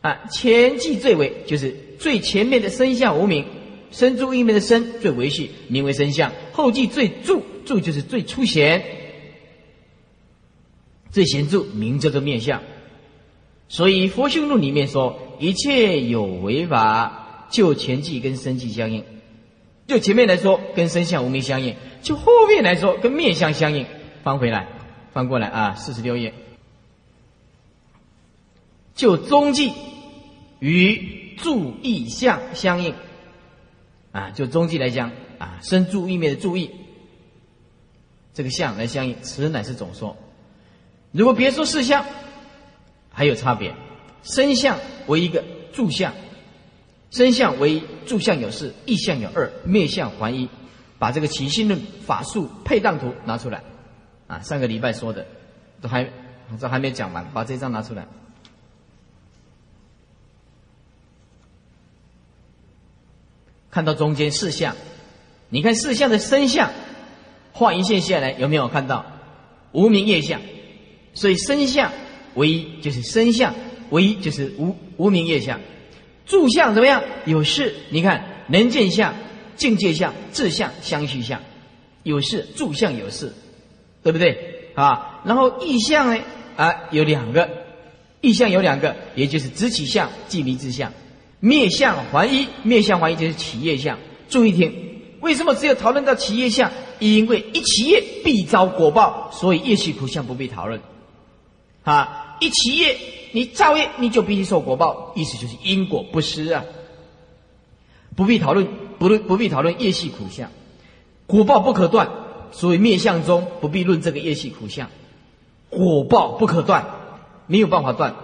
[0.00, 3.44] 啊，前记最为就是最前面的身相无名，
[3.92, 8.82] 身住意灭的身最维系，名为身相；后记最住住就是最粗显，
[11.12, 12.60] 最显著名叫做面相。
[13.70, 19.04] 所以《佛性论》里面说，一切有为法，就前际跟生际相应；
[19.86, 23.86] 就前面来说，跟身相无名相应；就后面来说，跟面相相应。
[24.24, 24.66] 翻回来，
[25.12, 26.34] 翻过来啊，四十六页。
[28.96, 29.70] 就中际
[30.58, 32.92] 与注意相相应
[34.10, 36.72] 啊，就中际来讲啊，身注意面的注意，
[38.34, 40.16] 这个相来相应，此乃是总说。
[41.12, 42.04] 如果别说四相。
[43.20, 43.74] 还有差别，
[44.22, 45.44] 身相为一个
[45.74, 46.14] 住相，
[47.10, 50.48] 身相为住相有四，意相有二，灭相还一。
[50.98, 53.62] 把这个起心论法术配当图拿出来，
[54.26, 55.26] 啊，上个礼拜说的，
[55.82, 56.10] 都还
[56.58, 58.06] 这还没讲完，把这张拿出来，
[63.70, 64.74] 看到中间四相，
[65.50, 66.70] 你看四相的身相，
[67.52, 69.04] 画一线下来有没有看到
[69.72, 70.40] 无名业相？
[71.12, 71.92] 所以身相。
[72.34, 73.54] 唯一就是身相，
[73.90, 75.60] 唯一就是无无名业相，
[76.26, 77.02] 住相怎么样？
[77.24, 79.14] 有事，你看能见相、
[79.56, 81.40] 境界相、志相、相续相，
[82.02, 83.32] 有事住相有事，
[84.02, 85.22] 对不对啊？
[85.24, 86.22] 然后意相呢？
[86.56, 87.48] 啊，有两个，
[88.20, 90.92] 意相有两个，也就是直起相、即离之相，
[91.40, 93.98] 灭相还一，灭相还一就是起业相。
[94.28, 94.72] 注意听，
[95.20, 96.70] 为什么只有讨论到起业相？
[96.98, 100.80] 因为一起业必遭果报，所以业气苦相不必讨论。
[101.84, 102.36] 啊！
[102.40, 102.96] 一起业，
[103.32, 106.64] 你造业，你就必须受果报，意思就是因果不失啊。
[108.16, 108.68] 不必讨论，
[108.98, 110.50] 不论不必讨论业系苦相，
[111.26, 112.10] 果报不可断，
[112.50, 114.90] 所以灭相中不必论这个业系苦相，
[115.68, 116.86] 果报不可断，
[117.46, 118.16] 没有办法断，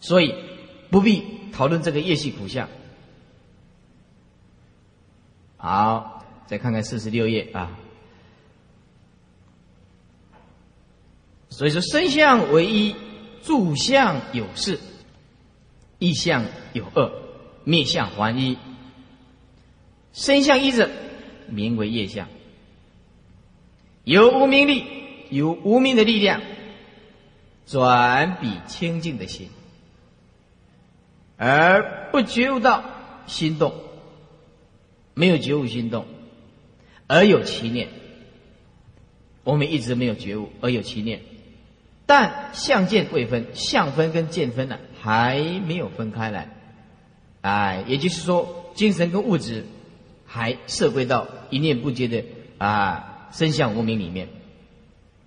[0.00, 0.34] 所以
[0.90, 2.68] 不必讨论这个业系苦相。
[5.56, 7.78] 好，再看看四十六页啊。
[11.52, 12.96] 所以说，身相为一，
[13.42, 14.80] 住相有四，
[15.98, 17.12] 意相有二，
[17.64, 18.56] 灭相还一。
[20.14, 20.90] 身相一者，
[21.48, 22.26] 名为业相。
[24.04, 24.84] 有无名力，
[25.28, 26.40] 有无名的力量，
[27.66, 29.50] 转彼清净的心，
[31.36, 32.82] 而不觉悟到
[33.26, 33.74] 心动，
[35.12, 36.06] 没有觉悟心动，
[37.06, 37.88] 而有其念。
[39.44, 41.20] 我们一直没有觉悟，而有其念。
[42.04, 46.50] 但相见未分，相分跟见分呢还没有分开来，
[47.40, 49.64] 哎，也就是说，精神跟物质
[50.26, 52.24] 还摄归到一念不绝的
[52.58, 54.28] 啊身相无名里面，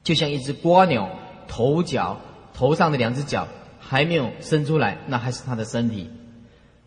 [0.04, 1.10] 就像一只蜗牛
[1.48, 2.20] 头角
[2.54, 3.48] 头上的两只脚
[3.80, 6.10] 还没有伸出来，那还是它的身体，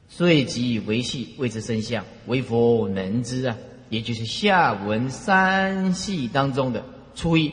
[0.08, 3.56] 所以即维系谓之身相，为佛能知啊，
[3.88, 6.84] 也就是下文三系当中的
[7.14, 7.52] 初一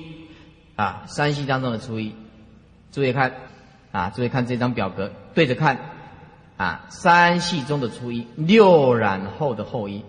[0.76, 2.14] 啊，三系当中的初一。
[2.96, 3.34] 注意看，
[3.92, 5.78] 啊，注意看这张表格，对着看，
[6.56, 10.06] 啊，三系中的初一，六染后的后一，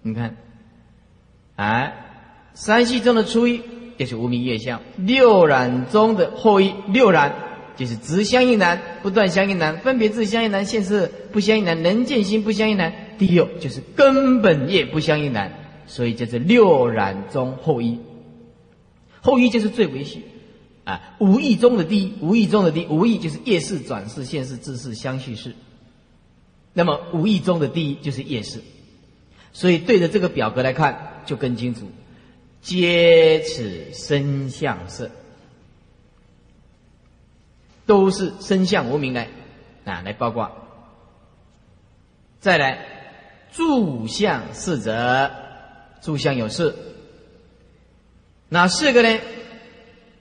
[0.00, 0.38] 你看，
[1.54, 1.92] 哎，
[2.54, 3.60] 三系中的初一
[3.98, 7.34] 就是无名业相，六染中的后一，六染
[7.76, 15.52] 就是直相应难，不断相应难，分别自相应难，现世不相应难，能见心不相应难，第六就是根本业不相应难，
[15.84, 18.00] 所以叫做六染中后一，
[19.20, 20.24] 后一就是最维系。
[20.84, 25.54] 啊，无意中的第一，无意中的第一，无意就是业事、转世、现世、自世、相续世。
[26.72, 28.62] 那么无意中的第一就是业事，
[29.52, 31.90] 所以对着这个表格来看就更清楚。
[32.62, 35.10] 皆此身相色，
[37.86, 39.28] 都是身相无名来
[39.84, 40.50] 啊来包括。
[42.40, 42.86] 再来，
[43.52, 45.30] 住相四者，
[46.00, 46.76] 住相有四，
[48.48, 49.20] 哪四个呢？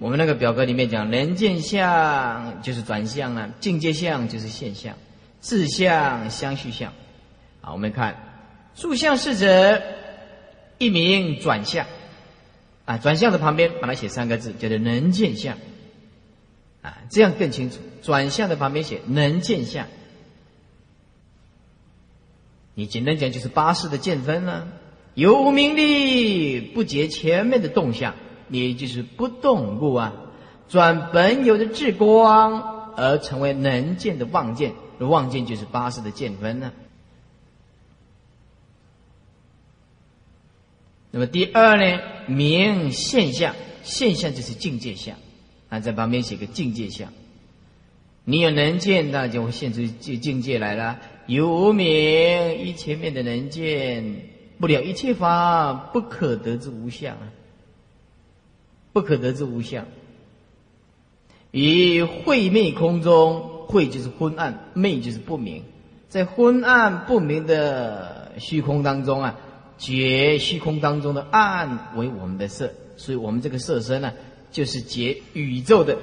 [0.01, 4.97] 我们那个表格里面讲，能见相就是转向了，境界相就是现象，
[5.41, 6.91] 自相相续相。
[7.61, 8.15] 好，我们看
[8.73, 9.79] 住相是者，
[10.79, 11.85] 一名转向
[12.85, 15.55] 啊，转向的旁边把它写三个字，叫做能见相
[16.81, 17.77] 啊，这样更清楚。
[18.01, 19.85] 转向的旁边写能见相，
[22.73, 24.67] 你简单讲就是八识的见分了，
[25.13, 28.15] 有名利不解前面的动向。
[28.51, 30.13] 也就是不动故啊，
[30.69, 36.71] 转本有的智光而成为能见的望见，望见就是八识的见分呢。
[41.09, 45.17] 那么第二呢，明现象，现象就是境界相，
[45.69, 47.11] 啊，在旁边写个境界相。
[48.23, 50.99] 你有能见，那就会现出境境界来了。
[51.25, 54.29] 有无明，一前面的能见
[54.59, 57.31] 不了一切法，不可得之无相啊。
[58.93, 59.85] 不可得之无相，
[61.51, 65.63] 于晦昧空中，晦就是昏暗，昧就是不明，
[66.09, 69.39] 在昏暗不明的虚空当中啊，
[69.77, 74.13] 觉虚空当中的暗为我们的色，所以我们这个色身呢，
[74.51, 75.97] 就是结宇宙的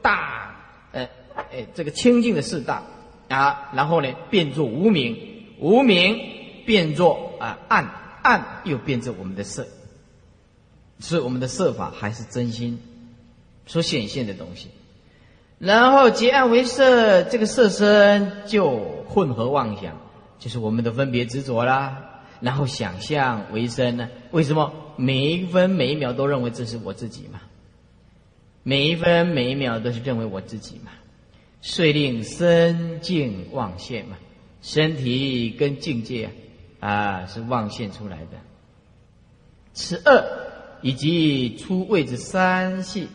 [0.00, 0.56] 大，
[0.92, 2.82] 呃，呃，这个清净的四大。
[3.28, 5.16] 啊，然后呢变作无明，
[5.58, 6.20] 无明
[6.66, 7.88] 变作啊暗，
[8.20, 9.66] 暗又变作我们的色。
[11.02, 12.80] 是我们的色法还是真心
[13.66, 14.68] 所显现的东西，
[15.58, 20.00] 然后结暗为色，这个色身就混合妄想，
[20.38, 22.22] 就是我们的分别执着啦。
[22.40, 24.08] 然后想象为身呢？
[24.30, 27.40] 为什么每一分每一秒都认为这是我自己嘛？
[28.62, 30.90] 每一分每一秒都是认为我自己嘛？
[31.60, 34.16] 遂令身境妄现嘛？
[34.60, 36.30] 身体跟境界
[36.80, 38.38] 啊是妄现出来的，
[39.72, 40.51] 此二。
[40.82, 43.08] 以及出位置三系，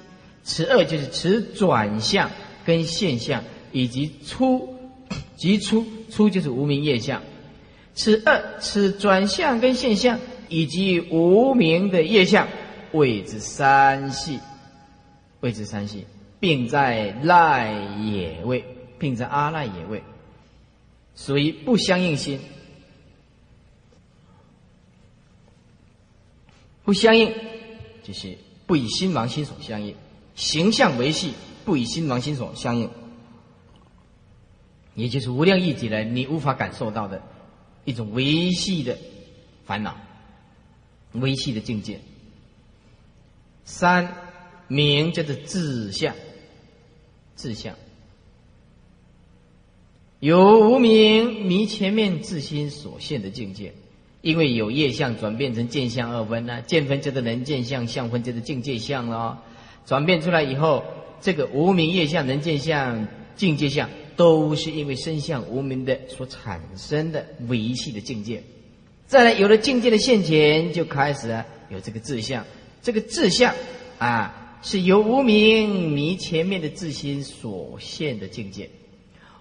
[0.43, 2.31] 此二就是此转向
[2.65, 3.43] 跟现象，
[3.73, 4.73] 以及出
[5.35, 7.21] 即出出就是无名业相，
[7.93, 12.47] 此二此转向跟现象以及无名的业相，
[12.93, 14.39] 位置三系，
[15.41, 16.05] 位置三系，
[16.39, 18.63] 并在赖也位，
[18.97, 20.01] 并在阿赖也位，
[21.17, 22.39] 属于不相应心，
[26.85, 27.29] 不相应。
[28.07, 29.93] 就是不以心王心所相应，
[30.33, 31.33] 形象为系，
[31.65, 32.89] 不以心王心所相应，
[34.95, 37.21] 也就是无量义体来你无法感受到的
[37.83, 38.97] 一种维系的
[39.65, 39.97] 烦恼，
[41.11, 41.99] 维系的境界。
[43.65, 44.15] 三
[44.69, 46.15] 名叫做自相，
[47.35, 47.75] 自相
[50.21, 53.73] 有无名迷前面自心所现的境界。
[54.27, 59.41] 因为有业相转变成见相二分呢，见分就是能见相，相分就是境界相了。
[59.85, 60.83] 转变出来以后，
[61.21, 68.43] 这个无名业相、能见相、境界相，都是因为身相无名的所产生的维系的境界。
[69.05, 72.43] 再来，有了境界的现前，就开始有这个志相。
[72.81, 73.55] 这个志相
[73.97, 78.69] 啊，是由无名迷前面的自心所现的境界，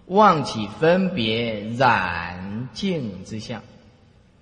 [0.07, 3.61] 妄起分别染净之相。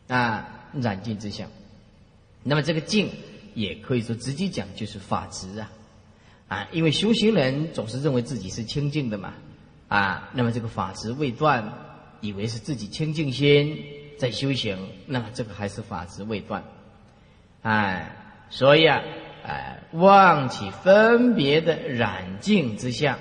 [0.08, 1.48] 啊，染净之相，
[2.42, 3.10] 那么这个净
[3.54, 5.72] 也可以说直接讲就是法执啊，
[6.48, 9.32] 啊，因为修行人总是认为自己是清净的嘛，
[9.88, 11.72] 啊，那么这个法执未断，
[12.20, 13.82] 以为是自己清净心
[14.18, 14.76] 在修行，
[15.06, 16.62] 那么这个还是法执未断，
[17.62, 18.14] 哎，
[18.50, 19.00] 所以啊，
[19.42, 23.18] 哎，忘起分别的染净之相，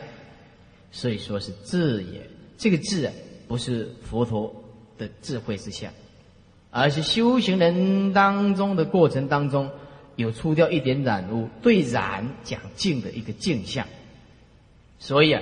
[0.91, 3.13] 所以说是智也，这个智啊，
[3.47, 4.53] 不是佛陀
[4.97, 5.89] 的智慧之相。
[6.75, 9.69] 而是修行人当中的过程当中，
[10.15, 13.87] 有出掉一点染污，对染讲净的一个镜像，
[14.97, 15.41] 所以啊，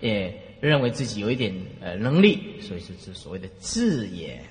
[0.00, 4.42] 也认为自己有一点呃能力，所以是是所谓的智也。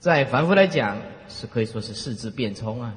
[0.00, 2.92] 在凡夫来讲，是可以说是四智变通啊；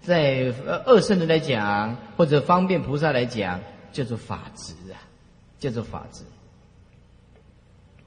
[0.00, 3.60] 在呃二圣人来讲，或者方便菩萨来讲，
[3.90, 5.02] 叫做法执啊，
[5.58, 6.22] 叫做法执。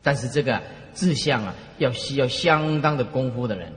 [0.01, 0.63] 但是这个
[0.93, 3.73] 志向啊，要需要相当的功夫的人，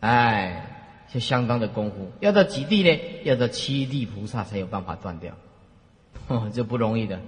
[0.00, 2.10] 哎，是相当的功夫。
[2.20, 3.00] 要到几地呢？
[3.24, 5.34] 要到七地菩萨才有办法断掉，
[6.52, 7.20] 这不容易的。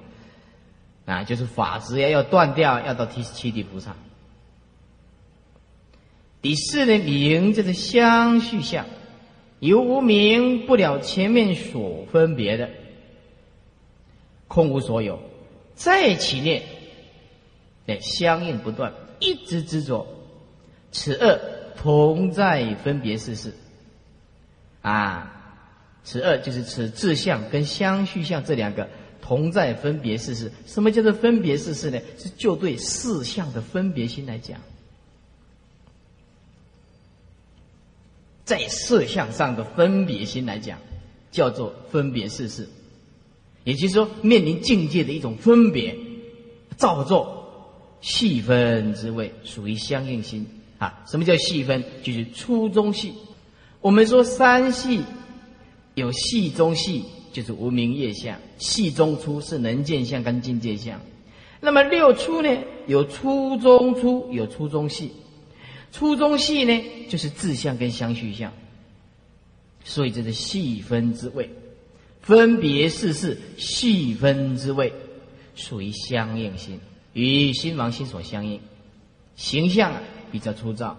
[1.07, 3.97] 啊，就是法执要要断掉，要到七七地菩萨。
[6.43, 8.87] 第四呢，名就是相续相，
[9.59, 12.71] 由无名不了前面所分别的，
[14.49, 15.21] 空无所有，
[15.75, 16.63] 在其内。
[18.01, 20.07] 相应不断，一直执着，
[20.91, 21.39] 此二
[21.77, 23.55] 同在分别事事。
[24.83, 25.63] 啊，
[26.03, 28.89] 此二就是此志相跟相续相这两个
[29.21, 30.51] 同在分别事事。
[30.67, 32.01] 什么叫做分别事事呢？
[32.19, 34.59] 是就对事相的分别心来讲，
[38.45, 40.79] 在色相上的分别心来讲，
[41.31, 42.69] 叫做分别事事。
[43.65, 45.95] 也就是说，面临境界的一种分别
[46.79, 47.40] 造作。
[48.01, 50.47] 细分之位属于相应心
[50.79, 51.05] 啊？
[51.07, 51.85] 什么叫细分？
[52.03, 53.13] 就是粗中细。
[53.81, 55.03] 我们说三细
[55.95, 61.01] 有细中细，就是无名业相；细中粗是能见相跟境界相。
[61.61, 62.49] 那么六粗呢？
[62.87, 65.13] 有粗中粗，有粗中细。
[65.93, 68.53] 粗中细呢，就是自相跟相续相。
[69.85, 71.51] 所以这是细分之位，
[72.23, 74.93] 分别事事细分之位，
[75.55, 76.79] 属于相应心。
[77.13, 78.61] 与心王心所相应，
[79.37, 79.93] 形象
[80.31, 80.97] 比较粗糙。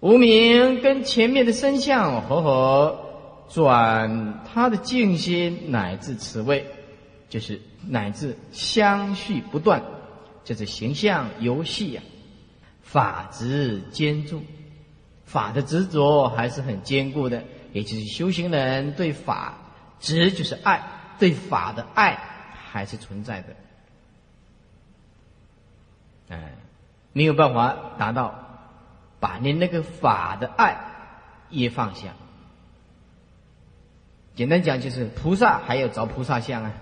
[0.00, 3.04] 无名跟前面的身相合合，
[3.50, 6.64] 转他的静心乃至此位，
[7.28, 9.82] 就是乃至相续不断，
[10.44, 12.02] 就是形象游戏呀。
[12.82, 14.42] 法执坚住，
[15.24, 19.58] 法的执着还是很坚固的，也就是修行人对法
[20.00, 20.82] 执就是爱，
[21.18, 22.18] 对法的爱
[22.70, 23.54] 还是存在的。
[26.30, 26.54] 哎，
[27.12, 28.34] 没有办法达到，
[29.20, 30.80] 把你那个法的爱
[31.50, 32.14] 也放下。
[34.34, 36.72] 简单讲，就是菩萨还要找菩萨相啊，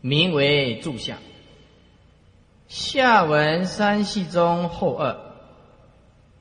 [0.00, 1.18] 名为住相。
[2.68, 5.16] 下文三系中后二，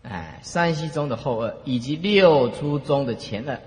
[0.02, 3.62] 哎，三系中的后二，以及六出中的前二，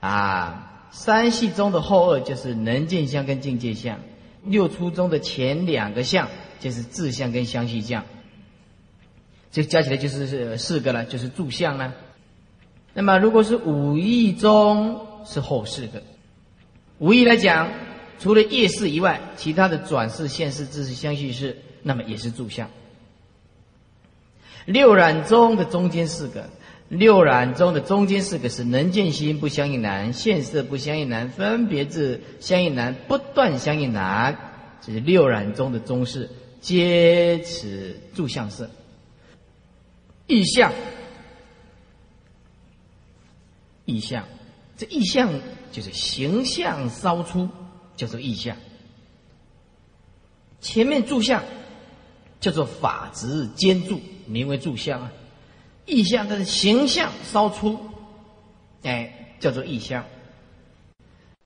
[0.00, 4.00] 啊，三系中的后二就是能见相跟境界相。
[4.44, 6.28] 六初中的前两个相
[6.60, 8.04] 就是自相跟相续相，
[9.50, 11.94] 这加起来就是四个了，就是住相了。
[12.94, 16.02] 那么如果是五义中是后四个，
[16.98, 17.70] 五义来讲，
[18.18, 22.68] 除了业事以外，其他的转世、现世、自是相续事，那么也是住相。
[24.66, 26.48] 六染中的中间四个。
[26.92, 34.76] 六染中的中间四个是能见心不相应难，现色不相应难，分别智相应难，不断相应难。
[34.82, 36.28] 这是六染中的中式，
[36.60, 38.68] 皆此住相色。
[40.26, 40.70] 意象，
[43.86, 44.26] 意象，
[44.76, 45.40] 这意象
[45.72, 47.48] 就是形象稍出，
[47.96, 48.54] 叫做意象。
[50.60, 51.42] 前面住相
[52.38, 55.10] 叫做法执兼住，名为住相啊。
[55.92, 57.78] 意象，它的形象稍粗，
[58.82, 60.02] 哎，叫做意象。